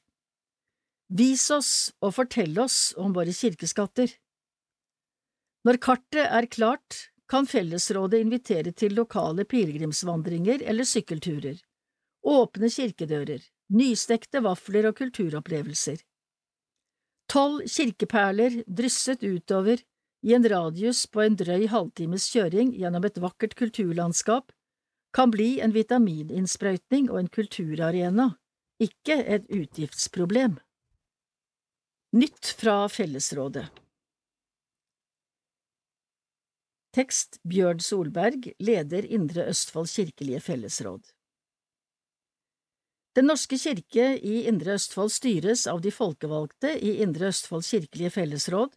[1.14, 4.10] Vis oss og fortell oss om våre kirkeskatter.
[5.64, 11.62] Når kartet er klart, kan fellesrådet invitere til lokale pilegrimsvandringer eller sykkelturer
[12.24, 13.42] åpne kirkedører,
[13.76, 16.00] nystekte vafler og kulturopplevelser.
[17.30, 19.80] Tolv kirkeperler drysset utover
[20.24, 24.52] i en radius på en drøy halvtimes kjøring gjennom et vakkert kulturlandskap
[25.14, 28.30] kan bli en vitamininnsprøytning og en kulturarena,
[28.82, 30.56] ikke et utgiftsproblem.
[32.16, 33.68] Nytt fra Fellesrådet
[36.94, 41.14] Tekst Bjørn Solberg, leder Indre Østfold kirkelige fellesråd
[43.14, 48.72] den norske kirke i Indre Østfold styres av de folkevalgte i Indre Østfold kirkelige fellesråd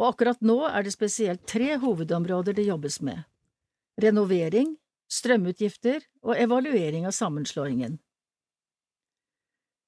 [0.00, 3.24] og akkurat nå er det spesielt tre hovedområder det jobbes med–
[4.02, 4.76] renovering,
[5.12, 7.98] strømutgifter og evaluering av sammenslåingen.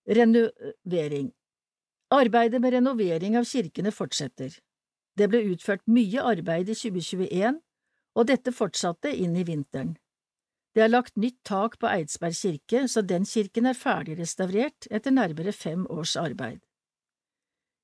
[0.05, 1.33] Renovering
[2.13, 4.53] Arbeidet med renovering av kirkene fortsetter.
[5.17, 7.61] Det ble utført mye arbeid i 2021,
[8.15, 9.97] og dette fortsatte inn i vinteren.
[10.75, 15.15] Det er lagt nytt tak på Eidsberg kirke, så den kirken er ferdig restaurert etter
[15.15, 16.61] nærmere fem års arbeid.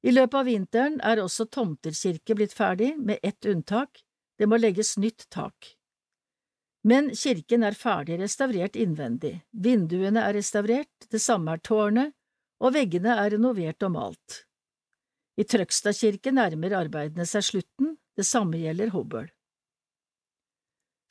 [0.01, 4.01] I løpet av vinteren er også Tomter kirke blitt ferdig, med ett unntak,
[4.41, 5.75] det må legges nytt tak.
[6.89, 12.15] Men kirken er ferdig restaurert innvendig, vinduene er restaurert, det samme er tårnet,
[12.61, 14.45] og veggene er renovert og malt.
[15.41, 19.29] I Trøgstadkirken nærmer arbeidene seg slutten, det samme gjelder Hobøl.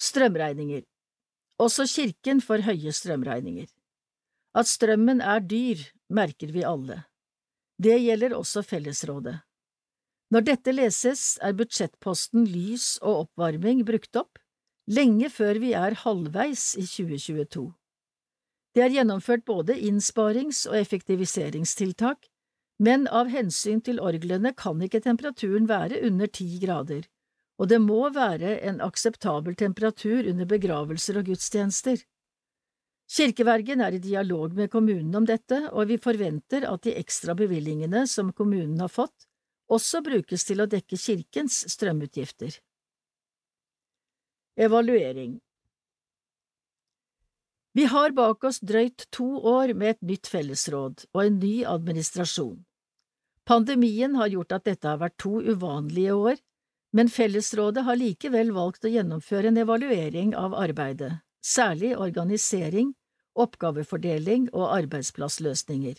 [0.01, 0.85] Strømregninger
[1.59, 3.67] Også kirken får høye strømregninger.
[4.57, 7.03] At strømmen er dyr, merker vi alle.
[7.79, 9.39] Det gjelder også fellesrådet.
[10.29, 14.37] Når dette leses, er budsjettposten lys og oppvarming brukt opp,
[14.89, 17.69] lenge før vi er halvveis i 2022.
[18.75, 22.27] Det er gjennomført både innsparings- og effektiviseringstiltak,
[22.79, 27.07] men av hensyn til orglene kan ikke temperaturen være under ti grader,
[27.59, 31.99] og det må være en akseptabel temperatur under begravelser og gudstjenester.
[33.09, 38.03] Kirkevergen er i dialog med kommunen om dette, og vi forventer at de ekstra bevilgningene
[38.07, 39.25] som kommunen har fått,
[39.69, 42.53] også brukes til å dekke kirkens strømutgifter.
[44.59, 45.39] Evaluering
[47.73, 52.59] Vi har bak oss drøyt to år med et nytt fellesråd og en ny administrasjon.
[53.49, 56.37] Pandemien har gjort at dette har vært to uvanlige år,
[56.93, 61.11] men Fellesrådet har likevel valgt å gjennomføre en evaluering av arbeidet,
[61.45, 62.93] særlig organisering,
[63.45, 65.97] oppgavefordeling og arbeidsplassløsninger.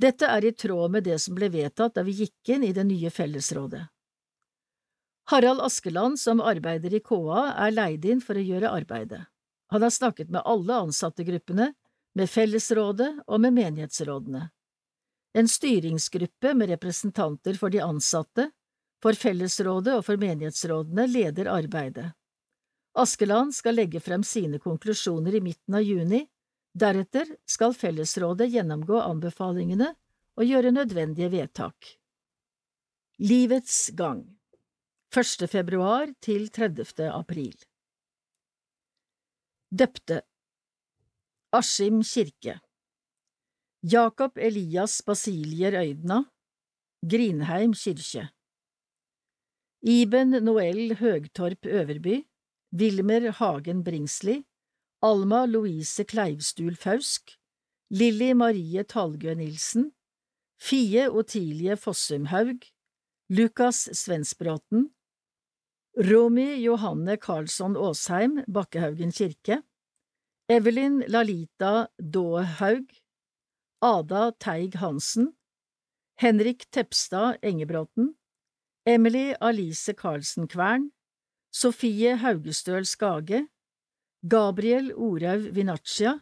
[0.00, 2.86] Dette er i tråd med det som ble vedtatt da vi gikk inn i det
[2.88, 3.82] nye fellesrådet.
[5.30, 9.20] Harald Askeland, som arbeider i KA, er leid inn for å gjøre arbeidet.
[9.70, 11.72] Han har snakket med alle ansattegruppene,
[12.18, 14.48] med fellesrådet og med menighetsrådene.
[15.38, 18.48] En styringsgruppe med representanter for de ansatte,
[19.02, 22.10] for fellesrådet og for menighetsrådene leder arbeidet.
[22.98, 26.24] Askeland skal legge frem sine konklusjoner i midten av juni,
[26.74, 29.92] deretter skal fellesrådet gjennomgå anbefalingene
[30.38, 31.96] og gjøre nødvendige vedtak.
[33.20, 34.24] Livets gang
[35.12, 35.44] 1.
[35.50, 37.10] februar til 30.
[37.12, 37.52] april
[39.70, 40.22] Døpte
[41.52, 42.54] Askim kirke
[43.82, 46.22] Jakob Elias Basilier Øydna
[47.02, 48.30] Grinheim kirke
[49.82, 52.22] Iben Noel Høgtorp Øverby
[52.72, 54.44] Wilmer Hagen Bringsli
[55.02, 57.36] Alma Louise Kleivstul Fausk
[57.90, 59.92] Lilly Marie Talgø Nilsen
[60.58, 62.64] Fie Otilie Fossum Haug
[63.28, 64.90] Lukas Svensbråten
[65.96, 69.62] Romy Johanne Karlsson Aasheim Bakkehaugen kirke
[70.48, 72.86] Evelyn Lalita Daahaug
[73.82, 75.32] Ada Teig Hansen,
[76.16, 78.14] Henrik Tepstad Engebråten,
[78.84, 80.90] Emily Alice Karlsen Kvern,
[81.50, 83.48] Sofie Haugestøl Skage,
[84.22, 86.20] Gabriel Oraug Vinaccia,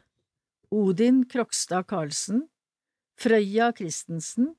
[0.70, 2.48] Odin Krokstad Karlsen,
[3.16, 4.54] Frøya Christensen,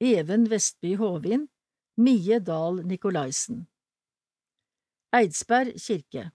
[0.00, 1.48] Even Vestby Håvin,
[1.96, 3.66] Mie Dahl Nikolaisen.
[5.12, 6.30] Eidsberg kirke.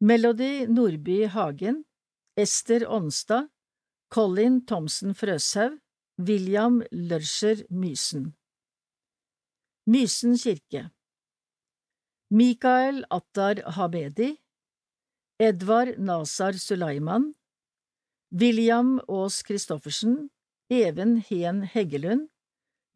[0.00, 1.84] Melody Nordby Hagen,
[2.36, 3.48] Ester Onstad,
[4.10, 5.78] Colin Thomsen Frøshaug,
[6.18, 8.34] William Lørcher Mysen.
[9.86, 10.90] Mysen kirke
[12.30, 14.36] Mikael Attar Habedi
[15.38, 17.34] Edvard Nazar Sulaiman
[18.32, 20.30] William Aas Christoffersen
[20.70, 22.28] Even Hen Heggelund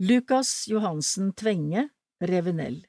[0.00, 1.90] Lukas Johansen Tvenge
[2.22, 2.86] Revenell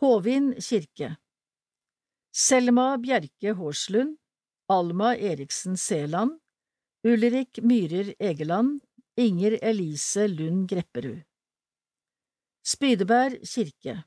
[0.00, 1.16] Håvin kirke
[2.32, 4.18] Selma Bjerke Hårslund
[4.68, 6.40] Alma Eriksen Seland
[7.04, 8.80] Ulrik Myhrer Egeland,
[9.16, 11.22] Inger Elise Lund Grepperud.
[12.62, 14.04] Spydeberg kirke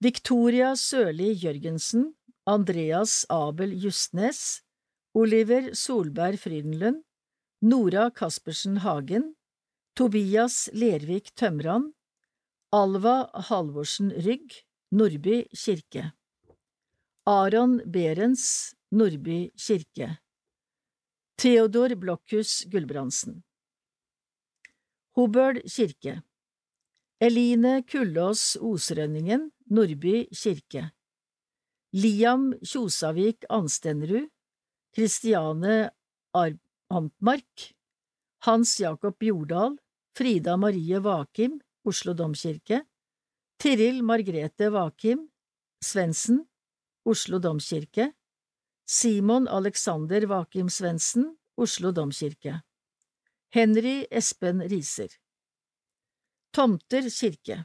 [0.00, 2.12] Victoria Sørli Jørgensen,
[2.46, 4.62] Andreas Abel Justnes,
[5.12, 7.02] Oliver Solberg Frydenlund,
[7.62, 9.34] Nora Caspersen Hagen,
[9.98, 11.88] Tobias Lervik Tømran,
[12.70, 14.60] Alva Halvorsen Rygg,
[14.94, 16.12] Nordby kirke.
[17.26, 20.20] Aron Berens, Nordby kirke.
[21.38, 23.42] Theodor Blokhus Gulbrandsen.
[25.18, 26.20] Hobøl kirke.
[27.20, 30.92] Eline Kullås Osrønningen, Nordby kirke.
[31.94, 34.28] Liam Kjosavik Anstenrud
[34.92, 35.90] Kristiane
[36.90, 37.74] Antmark
[38.40, 39.76] Hans Jakob Jordal
[40.14, 42.84] Frida Marie Vakim Oslo domkirke,
[43.58, 45.30] Tiril Margrete Vakim
[45.80, 46.48] Svendsen,
[47.04, 48.12] Oslo domkirke,
[48.84, 52.62] Simon Alexander Vakim Svendsen, Oslo domkirke,
[53.50, 55.08] Henry Espen Riser.
[56.52, 57.64] Tomter kirke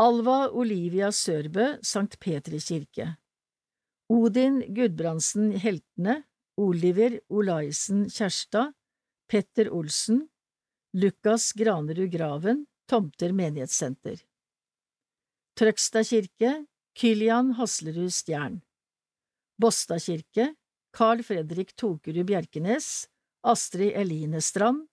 [0.00, 3.18] Alva Olivia Sørbø, Sankt Petri kirke
[4.08, 6.22] Odin Gudbrandsen Heltene,
[6.56, 8.72] Oliver Olaisen Kjærstad,
[9.28, 10.22] Petter Olsen,
[10.96, 14.16] Lukas Granerud Graven, Tomter menighetssenter.
[15.60, 16.54] Trøgstad kirke,
[16.96, 18.62] Kylian Haslerud Stjern.
[19.60, 20.54] Båstad kirke,
[20.96, 23.04] Carl Fredrik Tokerud Bjerkenes,
[23.44, 24.88] Astrid Eline Strand,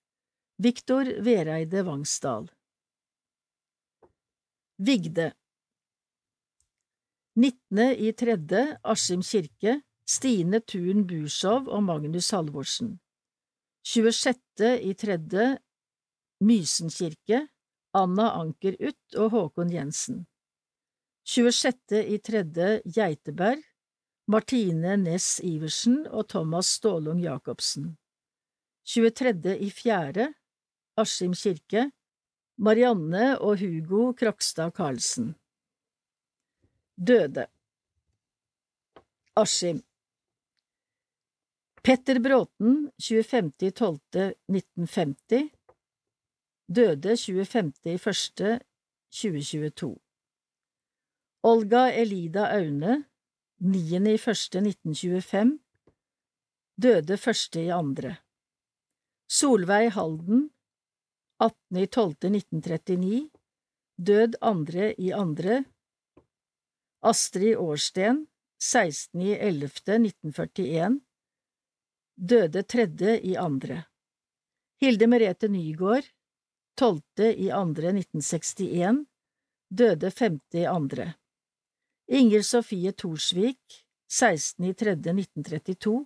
[0.60, 2.52] Viktor Vereide Vangsdal.
[4.80, 5.34] Vigde
[7.36, 7.96] 19.
[7.98, 13.00] i tredje, Askim kirke, Stine Thun Bursov og Magnus Halvorsen.
[13.86, 14.78] 26.
[14.82, 15.58] i tredje,
[16.42, 17.48] Mysen kirke,
[17.94, 20.28] Anna Anker Utt og Håkon Jensen.
[21.26, 22.04] 26.
[22.14, 23.64] i tredje, Geiteberg,
[24.28, 27.96] Martine Næss Iversen og Thomas Stålung Jacobsen.
[28.86, 29.58] 23.
[29.58, 30.34] i fjerde,
[30.98, 31.90] Askim kirke,
[32.58, 35.36] Marianne og Hugo Krokstad Karlsen.
[36.98, 37.46] Døde.
[39.38, 39.86] Askim.
[41.86, 45.54] Petter Bråten, 25.12.1950
[46.68, 49.96] Døde 25.01.2022
[51.44, 53.06] Olga Elida Aune,
[53.62, 55.60] 9.01.1925
[56.82, 58.14] Døde 1.2.
[59.30, 60.50] Solveig Halden,
[61.44, 63.30] 18.12.1939
[63.98, 65.64] Død 2.2.
[67.02, 68.28] Astrid Årsten,
[68.64, 71.00] 16.11.1941
[72.18, 73.82] Døde 3.2.
[74.82, 76.04] Hilde Merete Nygård,
[76.82, 79.06] 12.2.1961
[79.70, 81.12] Døde 5.2.
[82.08, 86.06] Inger Sofie Thorsvik, 16.3.1932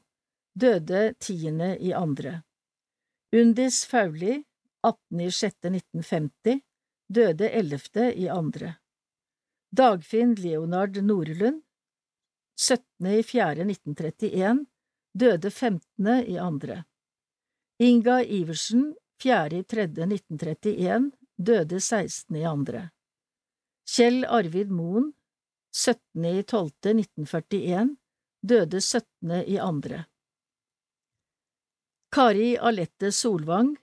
[0.59, 2.39] Døde 10.2.
[3.31, 4.43] Undis Fauli,
[4.87, 6.59] 18.06.1950
[7.07, 8.13] Døde 11.
[8.15, 8.75] i andre.
[9.71, 11.61] Dagfinn Leonard Norlund,
[12.59, 14.65] 17.04.1931
[15.13, 16.07] Døde 15.
[16.27, 16.83] i andre.
[17.79, 22.35] Inga Iversen, 4.3.1931 Døde 16.
[22.35, 22.89] i andre.
[23.87, 25.13] Kjell Arvid Moen,
[25.75, 27.95] 17.12.1941
[28.41, 30.03] Døde 17.2.
[32.11, 33.77] Kari Alette Solvang,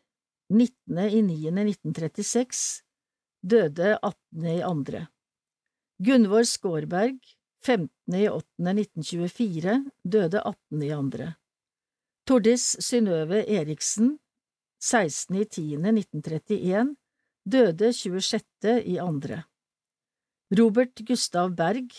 [0.50, 2.82] 19.9.1936
[3.42, 5.06] Døde 18.2.
[5.98, 7.18] Gunvor Skårberg,
[7.66, 11.32] 15.8.1924 Døde 18.2.
[12.26, 14.18] Tordis Synnøve Eriksen,
[14.82, 16.94] 16.10.1931
[17.44, 19.40] Døde 26.2.
[20.58, 21.90] Robert Gustav Berg,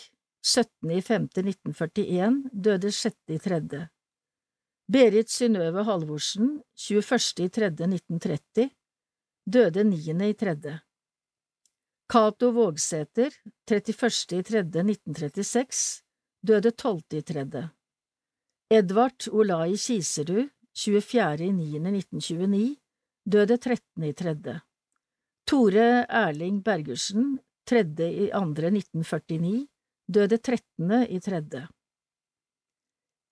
[0.42, 3.99] 17.5.1941 Døde 6.3.
[4.90, 8.74] Berit Synnøve Halvorsen, 21.3.1930
[9.46, 10.82] Døde 9.3.
[12.10, 13.30] Cato Vågsæter,
[13.70, 16.02] 31.3.1936
[16.42, 17.70] Døde 12.3.
[18.70, 22.76] Edvard Olai Kiserud, 24.9.1929
[23.32, 24.58] Døde 13.3.
[25.46, 29.66] Tore Erling Bergersen, 3.2.1949
[30.14, 31.79] Døde 13.3.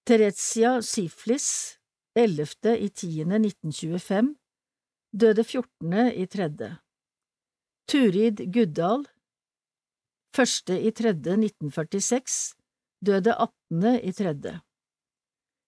[0.08, 1.76] Terezia Siflis,
[2.16, 4.32] 11.10.1925
[5.12, 6.76] Døde 14.3.
[7.86, 9.04] Turid Guddal,
[10.32, 12.54] 1.3.1946
[13.04, 14.58] Døde 18.3.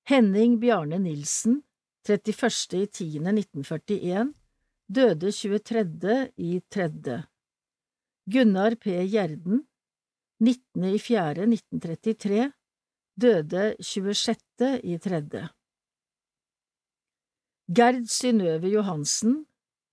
[0.09, 1.65] Henning Bjarne Nilsen,
[2.09, 4.33] 31.10.1941
[4.89, 7.23] Døde 23.3.
[8.33, 9.05] Gunnar P.
[9.05, 9.69] Gjerden,
[10.41, 12.60] 19.4.1933
[13.17, 15.49] Døde 26.3.
[17.75, 19.47] Gerd Synnøve Johansen,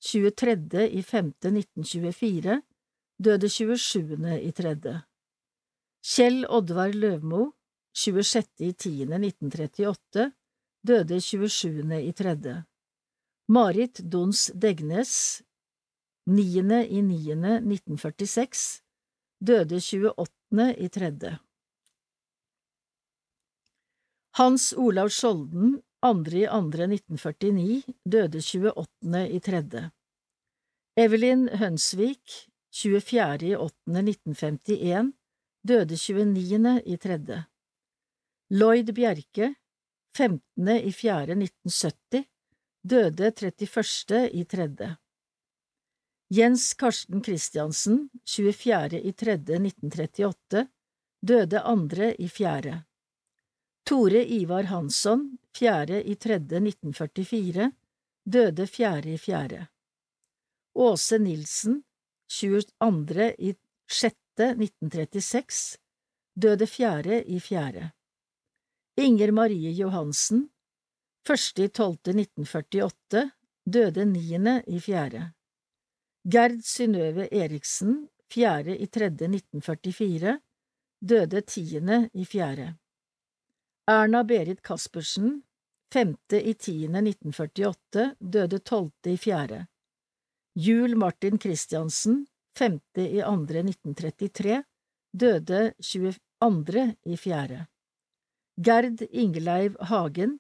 [0.06, 2.62] 23.5.1924
[3.24, 4.98] Døde 27.3.
[6.06, 7.52] Kjell Oddvar Løvmo,
[7.98, 10.32] 26.10.1938
[10.88, 12.62] Døde 27.3.
[13.50, 15.42] Marit Dons Degnes,
[16.30, 18.82] 9.9.1946
[19.42, 20.14] Døde 28.
[20.78, 21.47] i 28.3.
[24.38, 29.90] Hans Olav Skjolden, 2.2.1949, døde 28.3.
[31.02, 32.22] Evelyn Hønsvik,
[32.70, 35.10] 24.8.1951,
[35.66, 37.42] døde 29.3.
[38.54, 39.58] Lloyd Bjerke,
[40.20, 42.22] 15.4.1970,
[42.86, 44.94] døde 31.3.
[46.30, 49.02] Jens Karsten Christiansen, 24.
[49.02, 49.34] i 3.
[49.34, 50.70] 1938,
[51.26, 52.86] døde andre i fjerde.
[53.88, 56.04] Tore Ivar Hansson, 4.
[56.04, 56.36] i 3.
[56.36, 57.72] 1944,
[58.26, 59.68] døde fjerde i fjerde.
[60.76, 61.84] Åse Nilsen,
[62.28, 63.28] 22.
[63.38, 63.54] i
[63.88, 64.16] 6.
[64.38, 65.78] 1936,
[66.36, 67.86] døde fjerde i fjerde.
[69.00, 70.50] Inger Marie Johansen,
[71.30, 71.60] 1.
[71.64, 71.96] i 12.
[72.12, 73.22] 1948,
[73.66, 75.30] døde niende i fjerde.
[76.28, 78.76] Gerd Synnøve Eriksen, 4.
[78.76, 79.10] i 3.
[79.16, 80.36] 1944,
[81.00, 82.76] døde tiende i fjerde.
[83.90, 85.44] Erna Berit Caspersen,
[85.94, 86.16] 5.
[86.32, 86.84] i 10.
[86.84, 89.68] 1948, døde tolvte i fjerde.
[90.54, 92.26] Jul Martin Christiansen,
[92.58, 92.82] 5.
[92.96, 93.32] i 2.
[93.32, 94.64] 1933,
[95.14, 96.96] døde 22.
[97.06, 97.68] i fjerde.
[98.60, 100.40] Gerd Ingeleiv Hagen,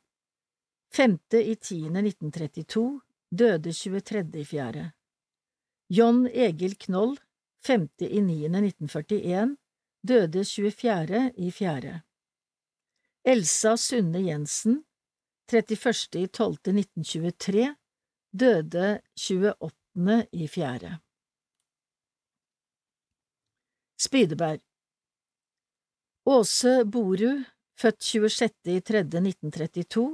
[0.92, 1.20] 5.
[1.32, 1.86] i 10.
[1.88, 3.00] 1932,
[3.32, 4.26] døde 23.
[4.42, 4.92] i fjerde.
[5.90, 7.16] John Egil Knoll,
[7.64, 7.88] 5.
[8.00, 8.44] i 9.
[8.46, 9.56] 1941,
[10.04, 12.02] døde 24.
[13.28, 14.86] Elsa Sunne Jensen,
[15.52, 16.16] 31.
[16.16, 16.54] i 12.
[16.54, 17.76] 1923,
[18.32, 20.28] døde 28.
[20.32, 20.92] i fjerde.
[24.00, 24.62] Spydeberg
[26.26, 27.44] Åse Borud,
[27.76, 28.54] født 26.
[28.64, 29.02] i 3.
[29.04, 30.06] 1932,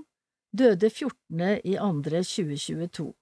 [0.58, 1.62] døde 14.
[1.64, 1.92] i 2.
[2.02, 3.14] 2022.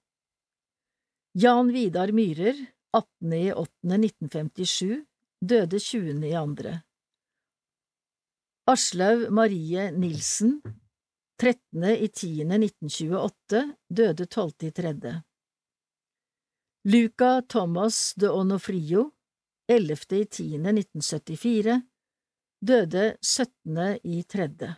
[1.34, 2.64] Jan Vidar Myhrer,
[2.96, 3.32] 18.
[3.32, 3.68] i 8.
[3.98, 5.04] 1957,
[5.52, 6.80] døde 20.
[8.62, 8.72] i 2.
[8.72, 10.62] Aslaug Marie Nilsen,
[11.40, 11.84] 13.
[11.98, 12.44] i 10.
[12.44, 14.52] 1928, døde 12.
[14.62, 15.22] i 3.
[16.84, 19.10] Luca Thomas de Onofrio,
[19.68, 20.16] 11.
[20.16, 20.58] i 10.
[20.58, 21.82] 1974,
[22.60, 23.98] døde 17.
[24.04, 24.74] i 3.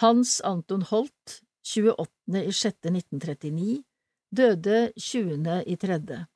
[0.00, 2.44] Hans Anton Holt, 28.
[2.44, 2.76] i 6.
[2.84, 3.84] 1939,
[4.30, 5.64] døde 20.
[5.66, 6.26] i 3.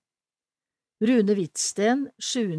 [1.00, 2.56] Rune Hvitsten, 7.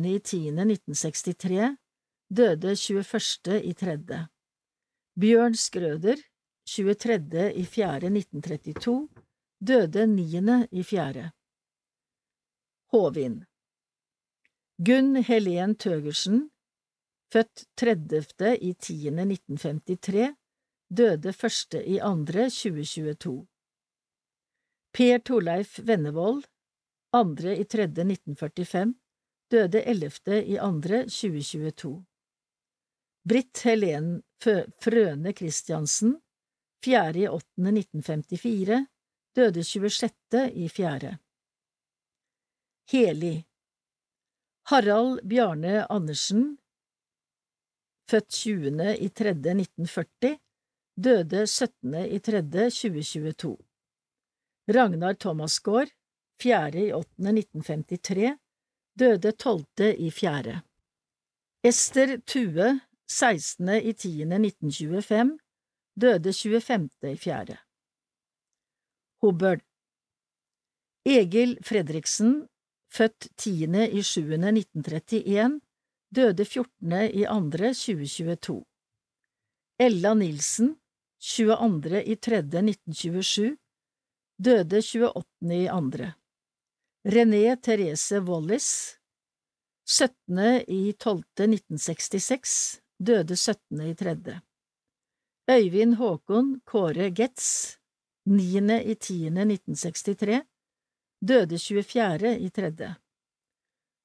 [2.29, 2.65] i 10.
[2.65, 3.61] 1963, døde 21.
[3.63, 4.27] i tredje.
[5.19, 6.17] Bjørn Skrøder,
[6.65, 7.53] 23.
[7.53, 9.09] i fjerde 1932,
[9.61, 10.67] døde 9.
[10.71, 11.31] i fjerde.
[12.91, 13.45] Håvin
[14.77, 16.49] Gunn Helen Tøgersen,
[17.31, 18.57] født 30.
[18.61, 19.07] i 10.
[19.07, 20.35] 1953,
[20.89, 21.83] døde 1.
[21.85, 23.47] i andre 2022.
[24.93, 26.43] Per Torleif Vennevold,
[27.13, 27.21] 2.
[27.53, 28.93] i tredje 1945,
[29.51, 30.43] døde 11.
[30.43, 32.05] i andre 2022.
[33.25, 34.21] Britt Helen
[34.79, 36.11] Frøne Christiansen,
[36.85, 37.17] 4.
[37.17, 37.47] i 8.
[37.57, 38.85] 1954,
[39.33, 40.43] døde 26.
[40.53, 41.17] i 4.
[42.93, 43.33] Heli
[44.69, 46.59] Harald Bjarne Andersen,
[48.05, 48.93] født 20.
[48.93, 49.33] i 3.
[49.33, 50.37] 1940,
[50.93, 51.99] døde 17.
[52.05, 52.45] i 3.
[52.45, 53.57] 2022.
[54.69, 55.89] Ragnar Thomasgaard,
[56.41, 56.73] 4.
[56.77, 57.09] i 8.
[57.33, 58.35] 1953,
[58.93, 59.95] døde 12.
[59.97, 60.59] i 4.
[61.65, 62.75] Ester Tue,
[63.07, 63.69] 16.
[63.69, 64.21] i 10.
[64.21, 65.37] 1925,
[65.95, 66.89] døde 25.
[67.03, 67.57] i 4.
[69.21, 69.61] Hubbard
[71.05, 72.47] Egil Fredriksen,
[72.89, 73.51] født 10.
[73.91, 74.21] i 7.
[74.21, 75.61] 1931,
[76.15, 76.93] døde 14.
[77.13, 77.73] i 2.
[77.73, 78.65] 2022.
[79.79, 80.75] Ella Nilsen,
[81.19, 82.03] 22.
[82.03, 82.37] i 3.
[82.37, 83.57] 1927,
[84.37, 85.53] døde 28.
[85.53, 86.11] i 2.
[87.05, 88.97] René Therese Wallis,
[89.85, 90.65] 17.
[92.99, 93.19] i 12.
[93.19, 93.81] 1966, døde 17.
[93.81, 94.41] i tredje.
[95.49, 97.77] Øyvind Håkon Kåre Getz,
[98.25, 98.57] 9.
[98.83, 99.27] i 10.
[99.27, 100.41] 1963,
[101.21, 102.39] døde 24.
[102.39, 102.95] i tredje.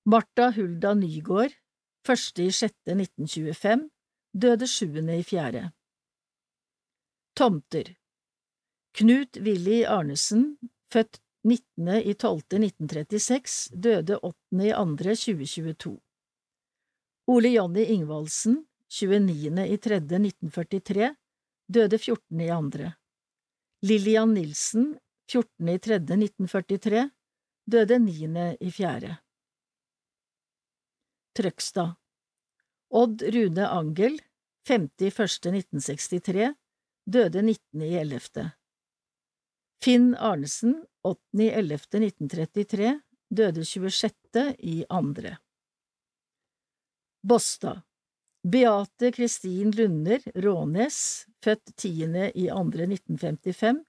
[0.07, 1.53] Martha Hulda Nygård,
[2.07, 2.75] første i 6.
[2.87, 3.91] 1925,
[4.35, 4.87] døde 7.
[5.19, 5.71] i fjerde.
[7.37, 7.95] Tomter
[8.93, 10.59] Knut Willy Arnesen,
[10.93, 11.89] født 19.
[12.05, 12.37] i 12.
[12.39, 14.37] 1936, døde 8.
[14.53, 14.85] i 2.
[14.97, 16.01] 2022.
[17.27, 19.67] Ole Jonny Ingvaldsen, 29.
[19.67, 19.97] i 3.
[19.97, 21.15] 1943,
[21.69, 22.41] døde 14.
[22.41, 22.93] i 2.
[23.87, 24.99] Lillian Nilsen,
[25.31, 25.69] 14.
[25.69, 25.95] i 3.
[25.95, 27.11] 1943,
[27.71, 28.57] døde 9.
[28.61, 29.17] i 4.
[31.39, 31.95] Trøgstad
[32.91, 34.19] Odd Rune Angel,
[34.67, 34.89] 5.
[34.99, 35.21] i 1.
[35.47, 36.49] 1963,
[37.07, 37.83] døde 19.
[37.87, 38.49] i 11.
[39.85, 40.75] Finn Arnesen,
[41.07, 41.23] 8.
[41.39, 41.87] i 11.
[41.95, 42.91] 1933,
[43.31, 44.57] døde 26.
[44.59, 45.37] i andre.
[47.23, 47.85] Båstad
[48.43, 51.91] Beate Kristin Lunder Rånes, født 10.
[52.35, 52.63] i 2.
[52.73, 53.83] 1955,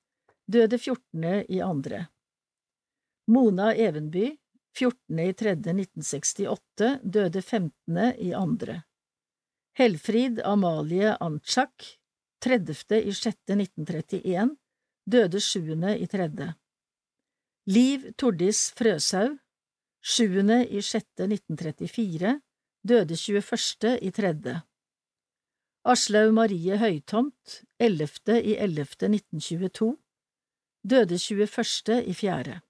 [0.48, 1.46] døde 14.
[1.48, 2.02] i 2.
[3.32, 4.36] Mona Evenby,
[4.76, 5.20] 14.
[5.20, 5.56] i 3.
[5.56, 8.02] 1968, døde 15.
[8.20, 8.76] i 2.
[9.80, 11.88] Helfrid Amalie Antschak,
[12.44, 13.00] 30.
[13.00, 13.38] i 6.
[13.56, 14.56] 1931,
[15.08, 15.64] døde 7.
[15.96, 16.30] i 3.
[17.72, 19.40] Liv Tordis Frøshaug,
[20.04, 21.08] Sjuende i 6.
[21.24, 22.42] 1934,
[22.88, 24.00] døde 21.
[24.02, 24.62] i tredje.
[25.86, 28.42] Aslaug Marie Høytomt, 11.
[28.42, 28.86] i 11.
[29.10, 29.98] 1922,
[30.84, 32.04] døde 21.
[32.06, 32.62] i fjerde.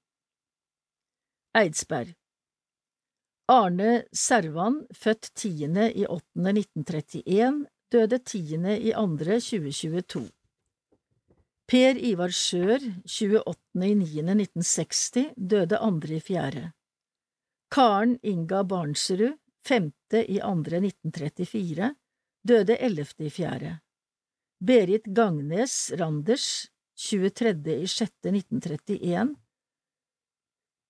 [1.55, 2.14] Eidsberg
[3.51, 5.49] Arne Servan, født 10.
[5.95, 6.26] i 8.
[6.36, 8.39] 1931, døde 10.
[8.80, 9.07] i 2.
[9.18, 10.30] 2022.
[11.68, 13.88] Per Ivar Sjør, 28.
[13.88, 14.05] i 9.
[14.05, 16.16] 1960, døde 2.
[16.16, 16.72] i fjerde.
[17.72, 19.91] Karen Inga Barnsrud, 5.
[20.28, 20.51] i 2.
[20.78, 21.95] 1934,
[22.47, 23.05] døde 11.
[23.20, 23.80] i fjerde.
[24.59, 27.53] Berit Gangnes Randers, 23.
[27.82, 28.12] i 6.
[28.26, 29.36] 1931,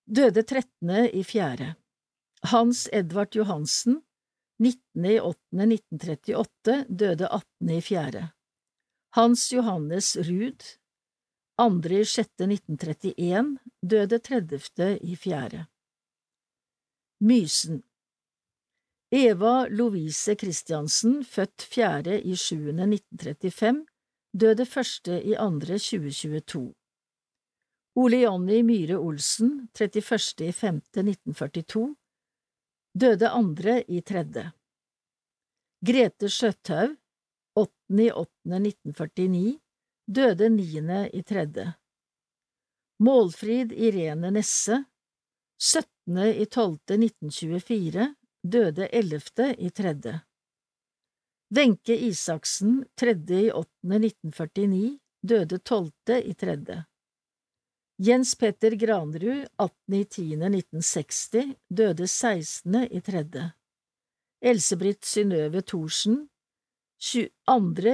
[0.06, 1.10] døde 13.
[1.14, 1.76] i fjerde.
[2.44, 4.02] Hans Edvard Johansen,
[4.60, 5.06] 19.
[5.06, 5.40] i 8.
[5.52, 7.70] 1938, døde 18.
[7.70, 8.24] i fjerde.
[9.16, 10.64] Hans Johannes Ruud,
[11.60, 11.68] 2.
[11.92, 12.30] i 6.
[12.40, 14.98] 1931, døde 30.
[15.02, 15.66] i fjerde.
[17.20, 17.84] Mysen
[19.14, 22.22] Eva Lovise Christiansen, født 4.
[22.24, 22.56] i 7.
[22.72, 23.86] 1935,
[24.40, 25.08] døde 1.
[25.28, 25.50] i 2.
[25.60, 26.62] 2022.
[27.96, 30.48] Ole Jonny Myhre Olsen, 31.
[30.48, 30.76] i 5.
[30.96, 31.96] 1942,
[32.96, 33.76] døde 2.
[33.88, 34.24] i 3.
[35.84, 36.96] Grete Skjøthaug,
[37.60, 37.76] 8.
[38.00, 38.32] i 8.
[38.48, 39.60] 1949,
[40.08, 40.64] døde 9.
[41.12, 41.68] i 3.
[43.04, 44.86] Målfrid Irene Nesse,
[45.60, 45.92] 17.
[48.44, 48.50] i 12.
[48.50, 49.56] 1924, døde 11.
[49.58, 50.22] i tredje.
[51.56, 55.92] Wenche Isaksen, tredje i åttende 1949, døde 12.
[56.24, 56.86] i tredje.
[57.98, 59.94] Jens Petter Granerud, 18.
[59.94, 60.24] i 10.
[60.34, 62.88] 1960, døde 16.
[62.92, 63.52] i 3.
[64.42, 66.30] Elsebritt Synnøve Thorsen,
[66.98, 67.28] 2.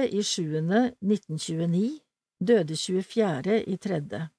[0.06, 2.00] i sjuende 1929,
[2.40, 3.64] døde 24.
[3.66, 4.30] i tredje.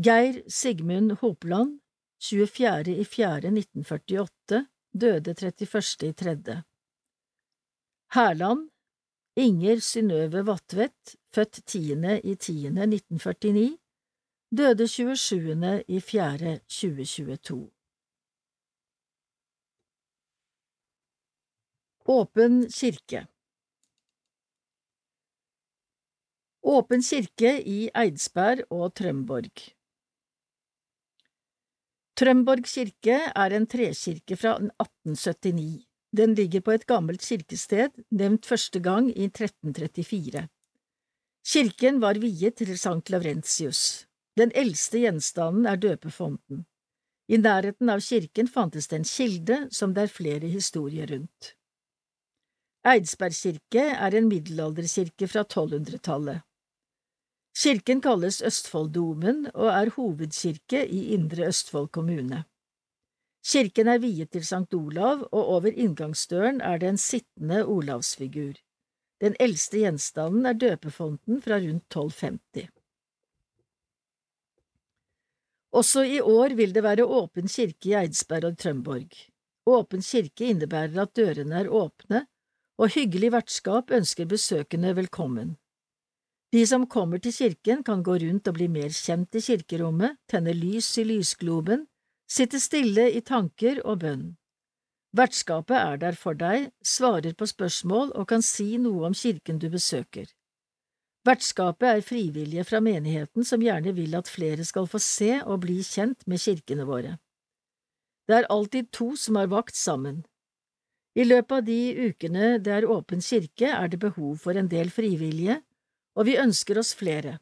[0.00, 1.81] Geir Sigmund Hopland,
[2.22, 2.92] 24.
[2.92, 3.36] i 4.
[3.50, 6.08] 1948, døde 31.
[6.08, 6.62] i 3.
[8.14, 8.68] Herland,
[9.36, 11.78] Inger Synnøve Vatvedt, født 10.
[12.24, 12.52] i 10.
[12.66, 13.78] 1949,
[14.56, 15.84] døde 27.
[15.88, 16.58] i 4.
[16.68, 17.70] 2022.
[22.06, 23.26] Åpen kirke
[26.62, 29.72] Åpen kirke i Eidsberg og Trømborg
[32.18, 35.86] Trømborg kirke er en trekirke fra 1879.
[36.12, 40.42] Den ligger på et gammelt kirkested, nevnt første gang i 1334.
[41.52, 44.04] Kirken var viet til Sankt Lavrentius.
[44.36, 46.66] Den eldste gjenstanden er døpefonten.
[47.32, 51.54] I nærheten av kirken fantes det en kilde som det er flere historier rundt.
[52.84, 56.42] Eidsberg kirke er en middelalderkirke fra 1200-tallet.
[57.52, 62.44] Kirken kalles Østfolddomen og er hovedkirke i Indre Østfold kommune.
[63.44, 68.54] Kirken er viet til Sankt Olav, og over inngangsdøren er det en sittende olavsfigur.
[69.20, 72.70] Den eldste gjenstanden er døpefonten fra rundt 1250.
[75.72, 79.16] Også i år vil det være åpen kirke i Eidsberg og Trømborg.
[79.66, 82.26] Åpen kirke innebærer at dørene er åpne,
[82.78, 85.56] og hyggelig vertskap ønsker besøkende velkommen.
[86.52, 90.52] De som kommer til kirken, kan gå rundt og bli mer kjent i kirkerommet, tenne
[90.52, 91.86] lys i lysgloben,
[92.28, 94.26] sitte stille i tanker og bønn.
[95.16, 99.68] Vertskapet er der for deg, svarer på spørsmål og kan si noe om kirken du
[99.72, 100.28] besøker.
[101.24, 105.80] Vertskapet er frivillige fra menigheten som gjerne vil at flere skal få se og bli
[105.86, 107.16] kjent med kirkene våre.
[108.28, 110.24] Det er alltid to som har vakt sammen.
[111.16, 114.90] I løpet av de ukene det er åpen kirke, er det behov for en del
[114.90, 115.60] frivillige,
[116.18, 117.38] og vi ønsker oss flere.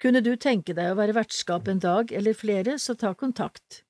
[0.00, 3.82] Kunne du tenke deg å være vertskap en dag eller flere, så ta kontakt.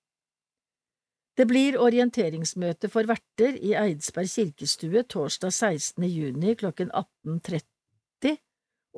[1.38, 6.08] Det blir orienteringsmøte for verter i Eidsberg kirkestue torsdag 16.
[6.10, 7.70] juni klokken 18.30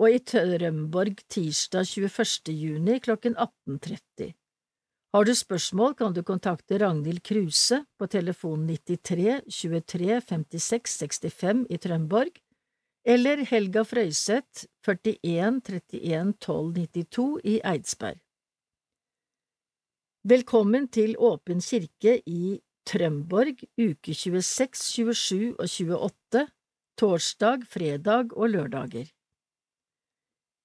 [0.01, 2.52] og i Trømborg tirsdag 21.
[2.56, 4.32] juni klokken 18.30.
[5.12, 11.76] Har du spørsmål, kan du kontakte Ragnhild Kruse på telefon 93 23 56 65 i
[11.76, 12.40] Trømborg
[13.04, 18.20] eller Helga Frøyseth 41 31 12 92 i Eidsberg.
[20.22, 26.46] Velkommen til Åpen kirke i Trømborg uke 26, 27 og 28,
[26.98, 29.10] torsdag, fredag og lørdager.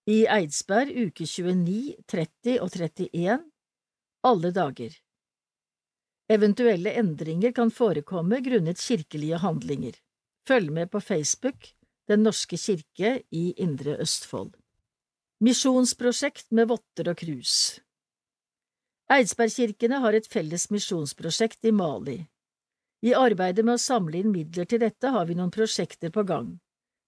[0.08, 3.40] I Eidsberg uke 29, 30 og 31,
[4.24, 4.94] alle dager.
[6.30, 9.98] Eventuelle endringer kan forekomme grunnet kirkelige handlinger.
[10.48, 11.77] Følg med på Facebook
[12.08, 14.56] den norske kirke i Indre Østfold.
[15.44, 17.56] Misjonsprosjekt med votter og krus
[19.14, 22.18] Eidsbergkirkene har et felles misjonsprosjekt i Mali.
[23.08, 26.58] I arbeidet med å samle inn midler til dette har vi noen prosjekter på gang.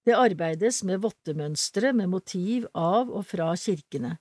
[0.05, 4.13] Det arbeides med vottemønstre med motiv av og fra kirkene.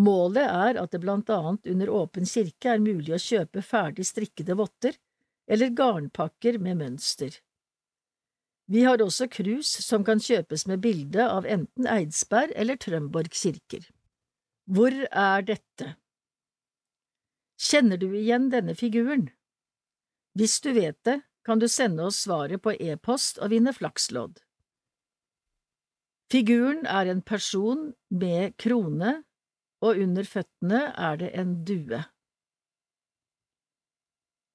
[0.00, 4.56] Målet er at det blant annet under åpen kirke er mulig å kjøpe ferdig strikkede
[4.58, 4.96] votter
[5.46, 7.36] eller garnpakker med mønster.
[8.66, 13.84] Vi har også krus som kan kjøpes med bilde av enten Eidsberg eller Trømborg kirker.
[14.64, 15.90] Hvor er dette?
[17.60, 19.28] Kjenner du igjen denne figuren?
[20.34, 24.40] Hvis du vet det, kan du sende oss svaret på e-post og vinne flakslodd.
[26.32, 29.20] Figuren er en person med krone,
[29.84, 32.00] og under føttene er det en due.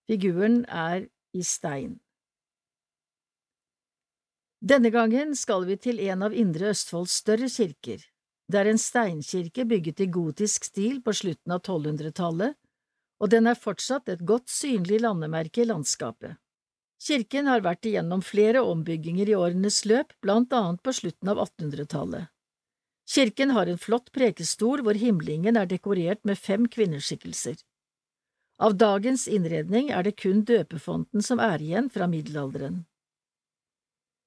[0.10, 1.06] Figuren er
[1.38, 2.00] i stein.
[4.60, 8.02] Denne gangen skal vi til en av Indre Østfolds større kirker.
[8.52, 12.58] Det er en steinkirke bygget i gotisk stil på slutten av 1200-tallet,
[13.20, 16.36] og den er fortsatt et godt synlig landemerke i landskapet.
[17.00, 22.28] Kirken har vært igjennom flere ombygginger i årenes løp, blant annet på slutten av 1800-tallet.
[23.10, 27.56] Kirken har en flott prekestol hvor himlingen er dekorert med fem kvinneskikkelser.
[28.60, 32.89] Av dagens innredning er det kun døpefonten som er igjen fra middelalderen.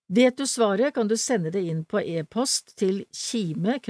[0.09, 3.81] Vet du svaret, kan du sende det inn på e-post til kime.iokf.no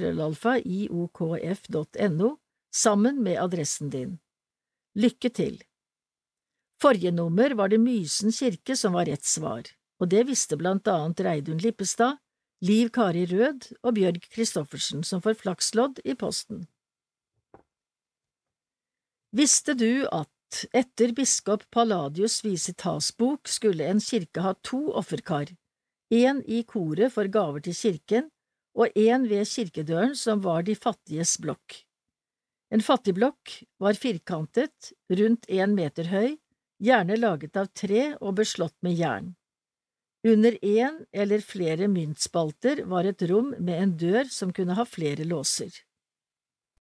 [2.74, 4.18] sammen med adressen din.
[4.94, 5.62] Lykke til!
[6.82, 9.62] Forrige nummer var det Mysen kirke som var rett svar,
[10.02, 12.18] og det visste blant annet Reidun Lippestad,
[12.62, 16.66] Liv Kari Rød og Bjørg Christoffersen, som får flakslodd i posten.
[19.32, 25.54] Visste du at etter biskop Palladius Visitas-bok skulle en kirke ha to offerkar,
[26.12, 28.28] én i koret for gaver til kirken
[28.76, 31.82] og én ved kirkedøren som var de fattiges blokk.
[32.72, 36.38] En fattigblokk var firkantet, rundt én meter høy,
[36.80, 39.32] gjerne laget av tre og beslått med jern.
[40.24, 45.26] Under én eller flere myntspalter var et rom med en dør som kunne ha flere
[45.28, 45.72] låser.